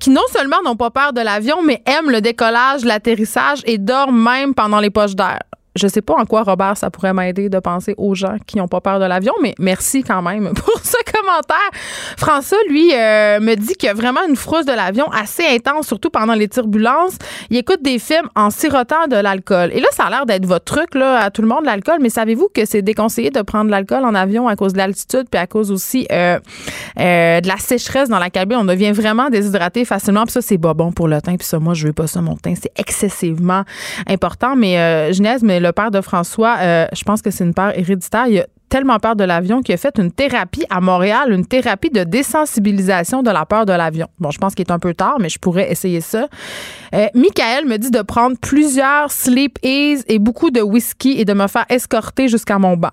[0.00, 4.22] qui non seulement n'ont pas peur de l'avion, mais aiment le décollage, l'atterrissage et dorment
[4.22, 5.40] même pendant les poches d'air.
[5.76, 8.68] Je sais pas en quoi, Robert, ça pourrait m'aider de penser aux gens qui n'ont
[8.68, 11.70] pas peur de l'avion, mais merci quand même pour ce commentaire.
[12.16, 15.88] François, lui, euh, me dit qu'il y a vraiment une frousse de l'avion assez intense,
[15.88, 17.16] surtout pendant les turbulences.
[17.50, 19.70] Il écoute des films en sirotant de l'alcool.
[19.72, 22.08] Et là, ça a l'air d'être votre truc, là, à tout le monde, l'alcool, mais
[22.08, 25.48] savez-vous que c'est déconseillé de prendre l'alcool en avion à cause de l'altitude, puis à
[25.48, 26.38] cause aussi euh,
[27.00, 28.58] euh, de la sécheresse dans la cabine.
[28.58, 31.58] On devient vraiment déshydraté facilement, puis ça, c'est pas bon pour le teint, puis ça,
[31.58, 32.54] moi, je veux pas ça, mon teint.
[32.54, 33.64] C'est excessivement
[34.06, 34.54] important.
[34.54, 38.26] Mais Genèse, mais le père de François, euh, je pense que c'est une peur héréditaire.
[38.28, 41.90] Il a tellement peur de l'avion qu'il a fait une thérapie à Montréal, une thérapie
[41.90, 44.08] de désensibilisation de la peur de l'avion.
[44.18, 46.28] Bon, je pense qu'il est un peu tard, mais je pourrais essayer ça.
[46.94, 51.32] Euh, Michael me dit de prendre plusieurs sleep ease et beaucoup de whisky et de
[51.32, 52.90] me faire escorter jusqu'à mon banc.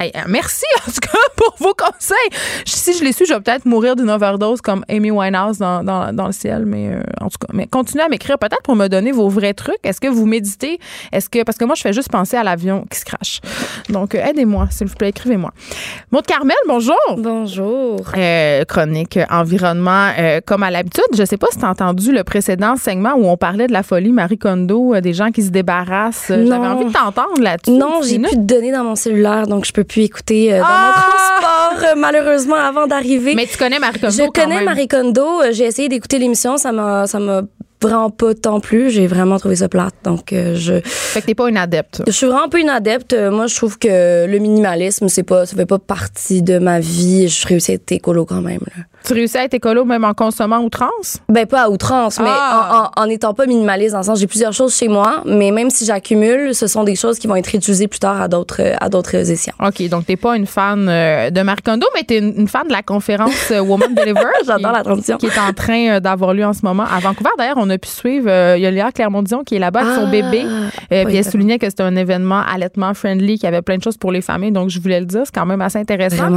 [0.00, 2.16] Hey, euh, merci en tout cas pour vos conseils.
[2.64, 6.14] Si je les suis, je vais peut-être mourir d'une overdose comme Amy Winehouse dans, dans,
[6.14, 8.86] dans le ciel, mais euh, en tout cas, mais continuez à m'écrire peut-être pour me
[8.86, 9.80] donner vos vrais trucs.
[9.82, 10.78] Est-ce que vous méditez?
[11.10, 13.40] Est-ce que parce que moi je fais juste penser à l'avion qui se crache.
[13.88, 15.50] Donc euh, aidez-moi, s'il vous plaît, écrivez-moi.
[16.12, 16.94] Maud Carmel, bonjour.
[17.16, 18.00] Bonjour.
[18.16, 21.02] Euh, chronique euh, environnement euh, comme à l'habitude.
[21.16, 23.82] Je sais pas si tu as entendu le précédent segment où on parlait de la
[23.82, 26.26] folie Marie Kondo, des gens qui se débarrassent.
[26.28, 26.64] J'avais Non.
[26.66, 27.72] envie de t'entendre là-dessus.
[27.76, 30.64] Non, j'ai plus de données dans mon cellulaire, donc je peux plus écouter euh, dans
[30.68, 30.94] Ah!
[30.94, 33.34] mon transport, euh, malheureusement, avant d'arriver.
[33.34, 34.62] Mais tu connais Marie Kondo je connais.
[34.62, 35.42] Marie Kondo.
[35.42, 37.42] euh, J'ai essayé d'écouter l'émission, ça m'a, ça m'a
[37.82, 38.90] vraiment pas tant plu.
[38.90, 39.94] J'ai vraiment trouvé ça plate.
[40.04, 42.02] Donc, euh, je, Fait que t'es pas une adepte.
[42.06, 43.14] je suis vraiment peu une adepte.
[43.14, 47.28] Moi, je trouve que le minimalisme, c'est pas, ça fait pas partie de ma vie.
[47.28, 48.60] Je réussis à être écolo quand même.
[48.76, 48.82] Là.
[49.04, 51.18] Tu réussis à être écolo même en consommant outrance?
[51.28, 52.90] Ben pas à outrance, mais Ah!
[52.96, 55.50] en, en, en étant pas minimaliste dans le sens j'ai plusieurs choses chez moi, mais
[55.50, 58.60] même si j'accumule, ce sont des choses qui vont être réutilisées plus tard à d'autres
[58.80, 59.56] à d'autres échéances.
[59.66, 62.66] OK, donc t'es pas une fan euh, de Marie Kondo, mais t'es une, une fan
[62.66, 64.20] de la conférence euh, Woman Deliver.
[64.46, 65.16] J'adore la transition.
[65.16, 67.30] Qui est en train euh, d'avoir lieu en ce moment à Vancouver.
[67.38, 69.94] D'ailleurs, on a pu suivre, euh, il y a Léa Clermont-Dion qui est là-bas avec
[69.94, 70.44] son Ah, bébé.
[70.92, 73.82] Euh, puis elle soulignait que c'était un événement allaitement friendly, qu'il y avait plein de
[73.82, 74.52] choses pour les familles.
[74.52, 76.28] Donc, je voulais le dire, c'est quand même assez intéressant.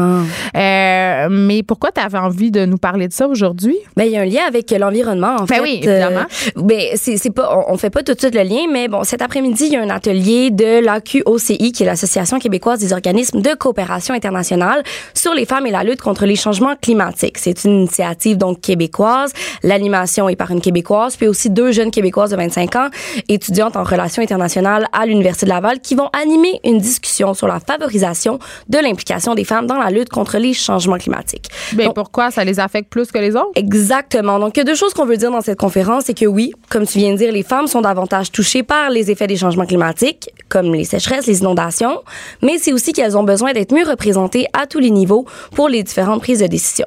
[0.56, 2.18] Euh, mais pourquoi tu avais
[2.52, 3.78] envie de nous parler de ça aujourd'hui?
[3.96, 5.62] Ben, il y a un lien avec l'environnement, en Ben fait.
[5.62, 6.26] oui, évidemment.
[6.58, 8.88] Euh, ben, c'est, c'est pas, on, on fait pas tout de suite le lien, mais
[8.88, 12.94] bon, cet après-midi, il y a un atelier de l'AQOCI, qui est l'Association québécoise des
[12.94, 14.84] organismes de coopération internationale
[15.14, 17.38] sur les femmes et la lutte contre les changements climatiques.
[17.38, 19.34] C'est une initiative, donc, québécoise.
[19.64, 22.88] L'animation est par une québécoise, puis aussi deux jeunes québécoises de 25 ans,
[23.30, 27.60] étudiantes en relations internationales à l'Université de Laval, qui vont animer une discussion sur la
[27.60, 28.40] favorisation
[28.70, 31.50] de l'implication des femmes dans la lutte contre les changements climatiques.
[31.74, 33.52] Ben, Donc, pourquoi ça les affecte plus que les autres?
[33.56, 34.40] Exactement.
[34.40, 36.04] Donc, il y a deux choses qu'on veut dire dans cette conférence.
[36.06, 39.12] C'est que oui, comme tu viens de dire, les femmes sont davantage touchées par les
[39.12, 42.02] effets des changements climatiques, comme les sécheresses, les inondations,
[42.42, 45.26] mais c'est aussi qu'elles ont besoin d'être mieux représentées à tous les niveaux
[45.56, 46.86] pour les différentes prises de décision.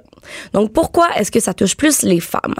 [0.53, 2.55] Donc, pourquoi est-ce que ça touche plus les femmes?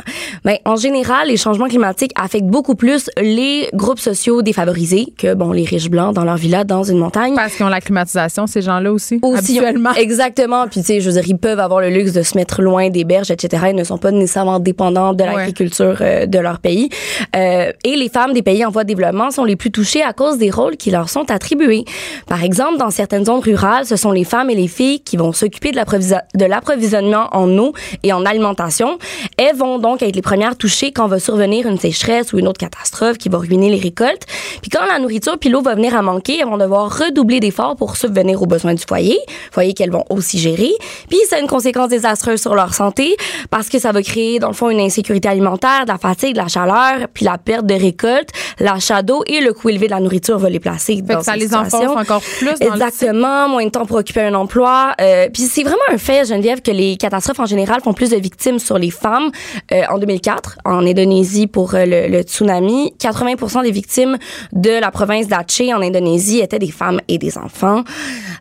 [0.45, 5.53] Ben, en général, les changements climatiques affectent beaucoup plus les groupes sociaux défavorisés que, bon,
[5.53, 7.35] les riches blancs dans leur villa dans une montagne.
[7.35, 9.93] Parce qu'ils ont la climatisation, ces gens-là aussi, Aussi, habituellement.
[9.95, 10.67] Exactement.
[10.69, 12.84] Puis, tu sais, je veux dire, ils peuvent avoir le luxe de se mettre loin
[12.91, 13.67] des berges, etc.
[13.71, 16.89] Ils ne sont pas nécessairement dépendants de l'agriculture euh, de leur pays.
[17.37, 20.13] Euh, et les femmes des pays en voie de développement sont les plus touchées à
[20.13, 21.85] cause des rôles qui leur sont attribués.
[22.27, 25.33] Par exemple, dans certaines zones rurales, ce sont les femmes et les filles qui vont
[25.33, 27.73] s'occuper de l'approvisionnement en eau
[28.03, 28.99] et en alimentation.
[29.37, 32.59] Elles vont donc être les premières touchées quand va survenir une sécheresse ou une autre
[32.59, 34.27] catastrophe qui va ruiner les récoltes.
[34.61, 37.77] Puis quand la nourriture puis l'eau va venir à manquer, elles vont devoir redoubler d'efforts
[37.77, 39.19] pour subvenir aux besoins du foyer,
[39.53, 40.73] foyer qu'elles vont aussi gérer.
[41.09, 43.17] Puis ça a une conséquence désastreuse sur leur santé
[43.51, 46.41] parce que ça va créer dans le fond une insécurité alimentaire, de la fatigue, de
[46.41, 50.01] la chaleur, puis la perte de récolte, l'achat d'eau et le coût élevé de la
[50.01, 53.49] nourriture va les placer Fait dans que ça les enfonce encore plus dans le Exactement,
[53.49, 54.95] moins de temps pour occuper un emploi.
[55.01, 58.17] Euh, puis c'est vraiment un fait, Geneviève, que les catastrophes en général font plus de
[58.17, 59.31] victimes sur les femmes.
[59.73, 64.19] Euh, en 2004, en Indonésie pour euh, le, le tsunami, 80% des victimes
[64.53, 67.85] de la province d'Aceh en Indonésie étaient des femmes et des enfants.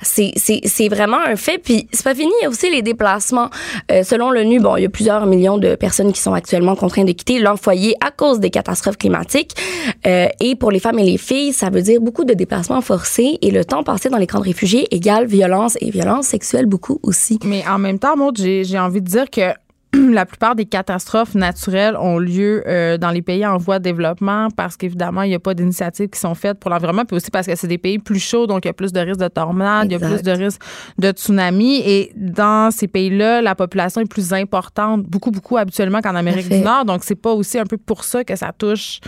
[0.03, 1.57] C'est vraiment un fait.
[1.57, 3.49] Puis c'est pas fini, aussi les déplacements.
[3.91, 7.07] Euh, selon l'ONU, bon, il y a plusieurs millions de personnes qui sont actuellement contraintes
[7.07, 9.55] de quitter leur foyer à cause des catastrophes climatiques.
[10.05, 13.37] Euh, et pour les femmes et les filles, ça veut dire beaucoup de déplacements forcés
[13.41, 16.99] et le temps passé dans les camps de réfugiés égale violence et violence sexuelle beaucoup
[17.03, 17.39] aussi.
[17.45, 19.41] Mais en même temps, j'ai j'ai envie de dire que
[20.13, 24.47] la plupart des catastrophes naturelles ont lieu euh, dans les pays en voie de développement
[24.55, 27.47] parce qu'évidemment, il n'y a pas d'initiatives qui sont faites pour l'environnement, puis aussi parce
[27.47, 29.87] que c'est des pays plus chauds, donc il y a plus de risques de tornades,
[29.89, 30.61] il y a plus de risques
[30.97, 31.81] de tsunamis.
[31.85, 36.59] Et dans ces pays-là, la population est plus importante, beaucoup, beaucoup habituellement qu'en Amérique du
[36.59, 36.85] Nord.
[36.85, 38.99] Donc, c'est pas aussi un peu pour ça que ça touche.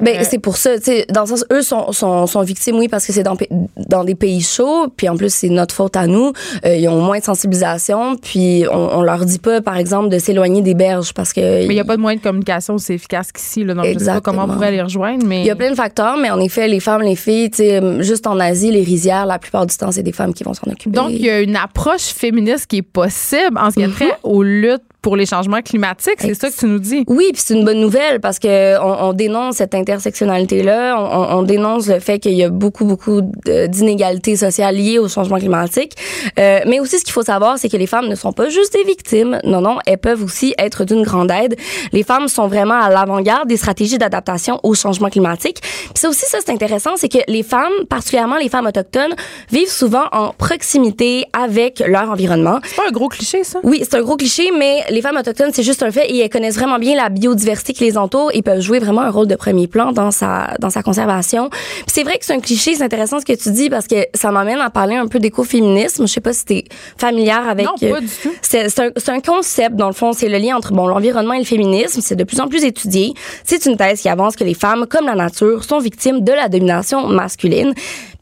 [0.00, 0.70] Ben, Euh, c'est pour ça,
[1.10, 4.42] dans le sens, eux sont, sont, sont victimes, oui, parce que c'est dans, des pays
[4.42, 6.32] chauds, puis en plus, c'est notre faute à nous.
[6.64, 10.18] Euh, ils ont moins de sensibilisation, puis on, on leur dit pas, par exemple, de
[10.34, 11.40] s'éloigner des berges parce que.
[11.40, 13.64] Mais il n'y a pas de moyen de communication aussi efficace qu'ici.
[13.64, 14.54] Là, donc, je sais pas comment on Exactement.
[14.54, 15.40] pourrait les rejoindre, mais.
[15.40, 18.02] Il y a plein de facteurs, mais en effet, les femmes, les filles, tu sais,
[18.02, 20.70] juste en Asie, les rizières, la plupart du temps, c'est des femmes qui vont s'en
[20.70, 20.90] occuper.
[20.90, 24.18] Donc, il y a une approche féministe qui est possible en ce qui a trait
[24.22, 26.18] aux luttes pour les changements climatiques.
[26.18, 27.04] C'est ça que tu nous dis?
[27.08, 31.38] Oui, puis c'est une bonne nouvelle parce que on, on dénonce cette intersectionnalité-là, on, on-
[31.38, 33.20] on dénonce le fait qu'il y a beaucoup, beaucoup
[33.68, 35.92] d'inégalités sociales liées au changement climatique.
[36.38, 38.72] Euh, mais aussi, ce qu'il faut savoir, c'est que les femmes ne sont pas juste
[38.72, 39.38] des victimes.
[39.44, 41.54] Non, non, elles peuvent aussi être d'une grande aide.
[41.92, 45.58] Les femmes sont vraiment à l'avant-garde des stratégies d'adaptation au changement climatique.
[45.60, 49.14] Puis c'est aussi ça, c'est intéressant, c'est que les femmes, particulièrement les femmes autochtones,
[49.52, 52.58] vivent souvent en proximité avec leur environnement.
[52.64, 53.58] C'est pas un gros cliché, ça?
[53.64, 56.30] Oui, c'est un gros cliché, mais les femmes autochtones, c'est juste un fait et elles
[56.30, 59.34] connaissent vraiment bien la biodiversité qui les entoure et peuvent jouer vraiment un rôle de
[59.34, 61.50] premier plan dans sa, dans sa conservation.
[61.86, 64.30] C'est vrai que c'est un cliché, c'est intéressant ce que tu dis parce que ça
[64.30, 66.06] m'amène à parler un peu d'écoféminisme.
[66.06, 66.64] Je sais pas si t'es
[66.96, 67.66] familière avec...
[67.66, 68.32] Non, pas du tout.
[68.40, 71.40] C'est un, c'est un concept, dans le fond, c'est le lien entre bon l'environnement et
[71.40, 72.00] le féminisme.
[72.00, 73.14] C'est de plus en plus étudié.
[73.44, 76.48] C'est une thèse qui avance que les femmes, comme la nature, sont victimes de la
[76.48, 77.74] domination masculine.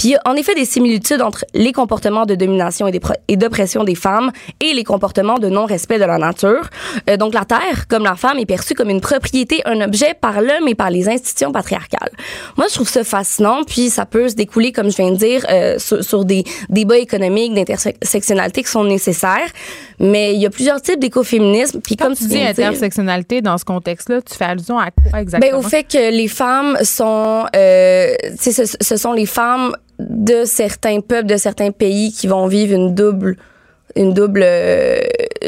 [0.02, 2.88] Puis il y a en effet des similitudes entre les comportements de domination
[3.28, 6.68] et d'oppression des femmes et les comportements de non-respect de la nature.
[7.08, 10.40] Euh, donc la terre, comme la femme, est perçue comme une propriété, un objet par
[10.40, 12.10] l'homme et par les institutions patriarcales.
[12.56, 13.62] Moi, je trouve ça fascinant.
[13.64, 16.98] Puis ça peut se découler, comme je viens de dire, euh, sur, sur des débats
[16.98, 19.50] économiques d'intersectionnalité qui sont nécessaires.
[20.00, 21.80] Mais il y a plusieurs types d'écoféminisme.
[21.80, 25.20] Puis Quand comme tu dis dire- intersectionnalité dans ce contexte-là, tu fais allusion à quoi
[25.20, 25.52] exactement?
[25.52, 31.00] ben, au fait que les femmes sont, euh, ce, ce sont les femmes de certains
[31.00, 33.36] peuples, de certains pays qui vont vivre une double
[33.96, 35.00] une double euh,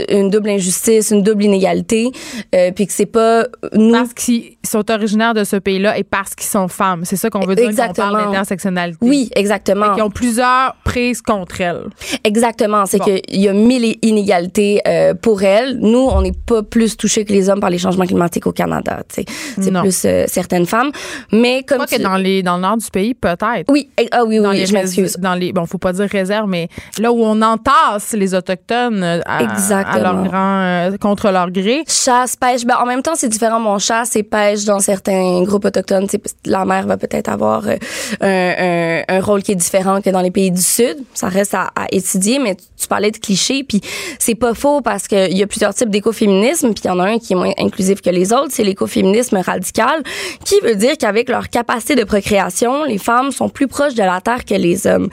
[0.09, 2.11] une double injustice, une double inégalité,
[2.55, 6.35] euh, puis que c'est pas nous Parce qu'ils sont originaires de ce pays-là et parce
[6.35, 7.03] qu'ils sont femmes.
[7.05, 8.99] C'est ça qu'on veut dire quand on parle d'intersectionnalité.
[9.03, 9.95] oui, exactement.
[9.97, 11.85] Ils ont plusieurs prises contre elles.
[12.25, 13.05] Exactement, c'est Bon.
[13.05, 15.79] qu'il y a mille inégalités euh, pour elles.
[15.79, 19.03] Nous, on n'est pas plus touchés que les hommes par les changements climatiques au Canada.
[19.09, 19.25] C'est
[19.57, 20.91] plus euh, certaines femmes,
[21.33, 23.71] mais Je comme crois que dans, les, dans le nord du pays, peut-être.
[23.71, 25.17] Oui, eh, ah oui Dans oui, les je m'excuse.
[25.19, 26.69] Dans les, bon, faut pas dire réserve, mais
[26.99, 29.39] là où on entasse les autochtones euh, à-
[29.85, 31.83] à leur grand, euh, contre leur gré.
[31.89, 32.65] Chasse, pêche.
[32.65, 33.61] Ben, en même temps, c'est différent.
[33.61, 36.07] Mon chasse et pêche dans certains groupes autochtones.
[36.47, 37.77] La mer va peut-être avoir euh,
[38.21, 40.97] un, un- un rôle qui est différent que dans les pays du Sud.
[41.15, 43.81] Ça reste à, à étudier, mais tu, tu parlais de clichés, puis
[44.19, 47.05] c'est pas faux parce qu'il y a plusieurs types d'écoféminisme, puis il y en a
[47.05, 48.49] un qui est moins inclusif que les autres.
[48.51, 50.03] C'est l'écoféminisme radical,
[50.45, 54.21] qui veut dire qu'avec leur capacité de procréation, les femmes sont plus proches de la
[54.21, 55.09] Terre que les hommes.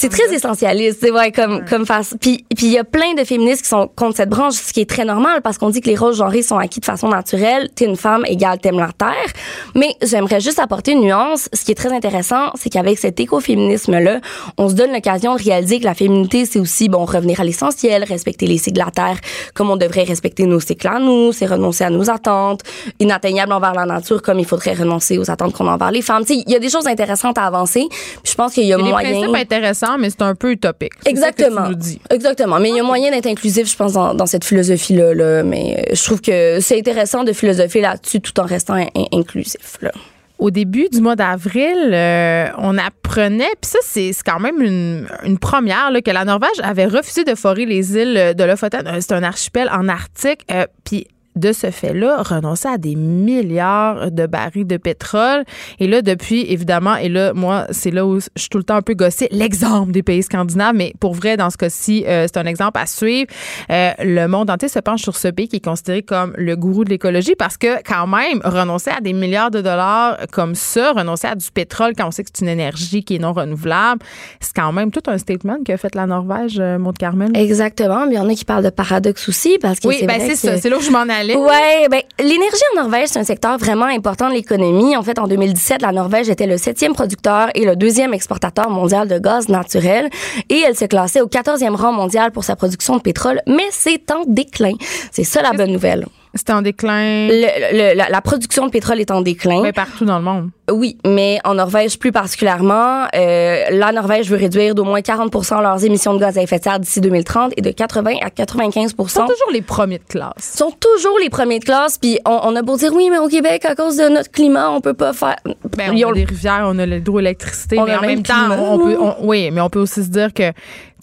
[0.00, 2.14] C'est très essentialiste, c'est vrai, comme, comme face.
[2.20, 4.80] Puis, puis il y a plein de féministes qui sont contre cette branche, ce qui
[4.80, 7.68] est très normal parce qu'on dit que les rôles genrés sont acquis de façon naturelle.
[7.74, 9.32] T'es une femme égale t'aimes la terre.
[9.74, 11.48] Mais j'aimerais juste apporter une nuance.
[11.52, 14.20] Ce qui est très intéressant, c'est qu'avec cet écoféminisme-là,
[14.56, 18.04] on se donne l'occasion de réaliser que la féminité, c'est aussi, bon, revenir à l'essentiel,
[18.04, 19.18] respecter les cycles de la terre
[19.52, 22.60] comme on devrait respecter nos cycles à nous, c'est renoncer à nos attentes,
[23.00, 26.24] inatteignables envers la nature comme il faudrait renoncer aux attentes qu'on a envers les femmes.
[26.24, 27.84] Tu sais, il y a des choses intéressantes à avancer.
[27.90, 29.10] Puis je pense qu'il y a Il y a des moyen.
[29.10, 30.92] principes intéressants, mais c'est un peu utopique.
[31.06, 31.62] C'est ça que Exactement.
[31.64, 32.00] tu nous dis.
[32.10, 32.58] Exactement.
[32.60, 35.14] Mais il y a moyen d'être inclusif, je pense, dans, dans cette philosophie-là.
[35.14, 35.42] Là.
[35.44, 39.78] Mais euh, je trouve que c'est intéressant de philosopher là-dessus tout en restant in- inclusif.
[39.80, 39.92] Là.
[40.38, 45.36] Au début du mois d'avril, euh, on apprenait, puis ça, c'est quand même une, une
[45.38, 48.86] première, là, que la Norvège avait refusé de forer les îles de Lofoten.
[48.86, 50.42] Euh, C'est un archipel en Arctique.
[50.52, 51.06] euh, puis
[51.38, 55.44] de ce fait-là, renoncer à des milliards de barils de pétrole.
[55.78, 58.76] Et là, depuis, évidemment, et là, moi, c'est là où je suis tout le temps
[58.76, 62.38] un peu gossée, l'exemple des pays scandinaves, mais pour vrai, dans ce cas-ci, euh, c'est
[62.38, 63.26] un exemple à suivre.
[63.70, 66.84] Euh, le monde entier se penche sur ce pays qui est considéré comme le gourou
[66.84, 71.26] de l'écologie parce que, quand même, renoncer à des milliards de dollars comme ça, renoncer
[71.28, 74.00] à du pétrole quand on sait que c'est une énergie qui est non renouvelable,
[74.40, 77.30] c'est quand même tout un statement qu'a fait la Norvège, euh, Maud Carmel.
[77.34, 78.06] Exactement.
[78.06, 80.20] Mais il y en a qui parlent de paradoxe aussi parce que Oui, c'est ben
[80.20, 81.27] c'est que- ça, c'est là où je m'en allais.
[81.36, 84.96] Ouais, ben l'énergie en Norvège, c'est un secteur vraiment important de l'économie.
[84.96, 89.08] En fait, en 2017, la Norvège était le septième producteur et le deuxième exportateur mondial
[89.08, 90.08] de gaz naturel.
[90.48, 94.10] Et elle se classait au 14e rang mondial pour sa production de pétrole, mais c'est
[94.10, 94.74] en déclin.
[95.10, 96.06] C'est ça la bonne nouvelle.
[96.34, 99.62] C'était en déclin Le- le- la, la production de pétrole est en déclin.
[99.62, 100.50] ben, partout dans le monde.
[100.70, 105.82] Oui, mais en Norvège plus particulièrement, euh, la Norvège veut réduire d'au moins 40% leurs
[105.84, 109.08] émissions de gaz à effet de serre d'ici 2030 et de 80 à 95 Ils
[109.08, 110.32] sont toujours les premiers de classe.
[110.56, 111.96] sont toujours les premiers de classe.
[111.96, 114.70] Puis on, on a beau dire oui, mais au Québec, à cause de notre climat,
[114.70, 115.36] on peut pas faire.
[115.76, 118.78] Ben, Ils on a des rivières, on a l'hydroélectricité, mais en même même temps, on
[118.78, 120.52] peut, on- oui, mais on peut aussi se dire que,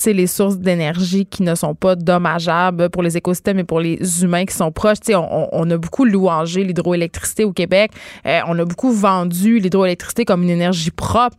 [0.03, 4.23] sais, les sources d'énergie qui ne sont pas dommageables pour les écosystèmes et pour les
[4.23, 7.91] humains qui sont proches, tu sais, on, a beaucoup louangé l'hydroélectricité au Québec.
[8.25, 11.37] Euh, on a beaucoup vendu l'hydroélectricité comme une énergie propre.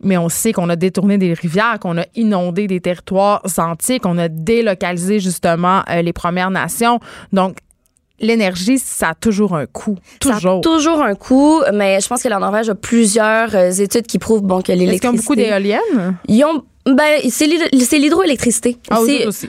[0.00, 4.16] Mais on sait qu'on a détourné des rivières, qu'on a inondé des territoires entiers, qu'on
[4.16, 7.00] a délocalisé justement euh, les Premières Nations.
[7.32, 7.56] Donc,
[8.20, 9.96] l'énergie, ça a toujours un coût.
[10.22, 10.60] Ça a Toujours.
[10.60, 14.42] toujours un coût, mais je pense que la Norvège a plusieurs euh, études qui prouvent
[14.42, 15.18] bon que Est-ce qu'ils ont l'électricité.
[15.18, 16.16] beaucoup d'éoliennes?
[16.28, 16.62] Ils ont
[16.94, 18.76] ben c'est l'hydro- c'est l'hydroélectricité.
[18.90, 18.98] Ah,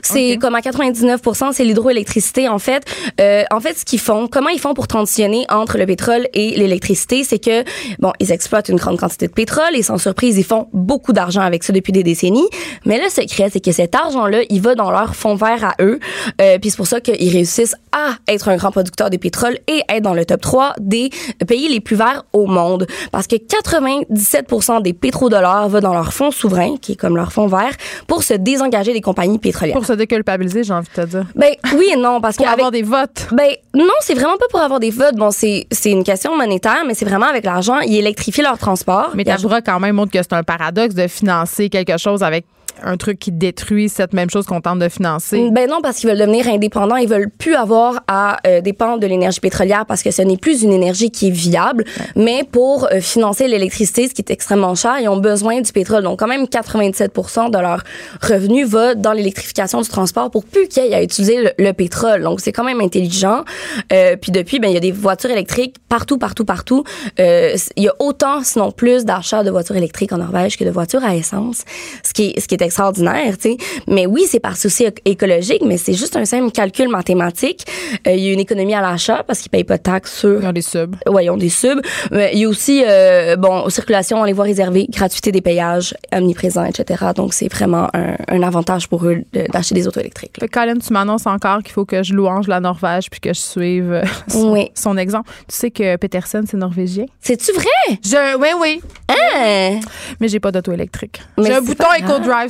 [0.02, 1.20] c'est comme à 99
[1.52, 2.82] c'est l'hydroélectricité en fait.
[3.20, 6.50] Euh, en fait ce qu'ils font, comment ils font pour transitionner entre le pétrole et
[6.56, 7.64] l'électricité, c'est que
[7.98, 11.40] bon, ils exploitent une grande quantité de pétrole et sans surprise, ils font beaucoup d'argent
[11.42, 12.48] avec ça depuis des décennies,
[12.84, 15.98] mais le secret c'est que cet argent-là, il va dans leur fonds vert à eux.
[16.40, 19.82] Euh, puis c'est pour ça qu'ils réussissent à être un grand producteur de pétrole et
[19.88, 21.10] être dans le top 3 des
[21.46, 26.30] pays les plus verts au monde parce que 97% des pétrodollars va dans leur fonds
[26.30, 27.72] souverain qui est comme leur fonds vert
[28.06, 29.74] pour se désengager des compagnies pétrolières.
[29.74, 31.26] Pour se déculpabiliser, j'ai envie de te dire.
[31.34, 33.28] Ben oui et non parce Pour avoir des votes.
[33.32, 35.16] ben non, c'est vraiment pas pour avoir des votes.
[35.16, 39.10] Bon, c'est c'est une question monétaire, mais c'est vraiment avec l'argent, ils électrifient leur transport.
[39.14, 42.44] Mais Tabura quand même montre que c'est un paradoxe de financer quelque chose avec
[42.82, 45.48] un truc qui détruit cette même chose qu'on tente de financer?
[45.50, 46.96] Ben non, parce qu'ils veulent devenir indépendants.
[46.96, 50.62] Ils veulent plus avoir à euh, dépendre de l'énergie pétrolière parce que ce n'est plus
[50.62, 51.84] une énergie qui est viable.
[52.16, 56.02] Mais pour euh, financer l'électricité, ce qui est extrêmement cher, ils ont besoin du pétrole.
[56.02, 57.12] Donc quand même 97
[57.50, 57.82] de leur
[58.22, 61.72] revenu va dans l'électrification du transport pour plus qu'il y ait à utiliser le, le
[61.72, 62.22] pétrole.
[62.22, 63.44] Donc c'est quand même intelligent.
[63.92, 66.84] Euh, puis depuis, ben il y a des voitures électriques partout, partout, partout.
[67.18, 70.70] Euh, il y a autant, sinon plus, d'achats de voitures électriques en Norvège que de
[70.70, 71.64] voitures à essence,
[72.02, 73.56] ce qui est, ce qui est extraordinaire, tu sais.
[73.88, 77.66] Mais oui, c'est par souci éc- écologique, mais c'est juste un simple calcul mathématique.
[78.06, 80.40] Euh, il y a une économie à l'achat parce qu'ils payent pas de taxes sur
[80.42, 80.96] Ils ont des subs.
[81.06, 81.80] Ouais, ils ont des subs.
[82.10, 85.94] Mais il y a aussi, euh, bon, circulation, on les voit réservées, gratuité des payages,
[86.14, 87.06] omniprésent, etc.
[87.14, 90.36] Donc, c'est vraiment un, un avantage pour eux d'acheter des autos électriques.
[90.38, 93.40] Fait Colin, tu m'annonces encore qu'il faut que je louange la Norvège puis que je
[93.40, 94.70] suive euh, son, Oui.
[94.74, 95.30] son exemple.
[95.48, 97.06] Tu sais que Peterson, c'est norvégien?
[97.20, 97.98] C'est-tu vrai?
[98.04, 98.80] Je, oui, oui.
[99.08, 99.80] Hein?
[100.20, 101.20] Mais j'ai pas d'auto électrique.
[101.38, 101.96] J'ai un bouton pas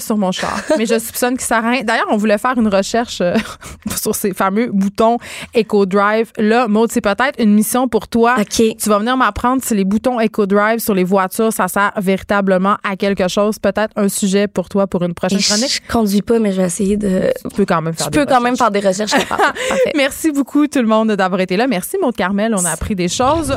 [0.01, 1.82] Sur mon char, mais je soupçonne qu'il sert à rien.
[1.82, 3.34] D'ailleurs, on voulait faire une recherche euh,
[3.96, 5.18] sur ces fameux boutons
[5.57, 6.32] Eco Drive.
[6.38, 8.36] Là, Maud, c'est peut-être une mission pour toi.
[8.40, 8.46] OK.
[8.78, 12.76] Tu vas venir m'apprendre si les boutons Eco Drive sur les voitures, ça sert véritablement
[12.82, 13.59] à quelque chose.
[13.59, 15.82] Peut-être un sujet pour toi pour une prochaine Et chronique.
[15.86, 17.32] je conduis pas, mais je vais essayer de.
[17.51, 18.72] Tu peux quand même faire Je des peux quand même recherches.
[18.72, 19.26] faire des recherches.
[19.96, 21.66] Merci beaucoup tout le monde d'avoir été là.
[21.66, 23.57] Merci Maud Carmel, on a appris des choses.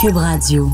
[0.00, 0.70] Cube Radio.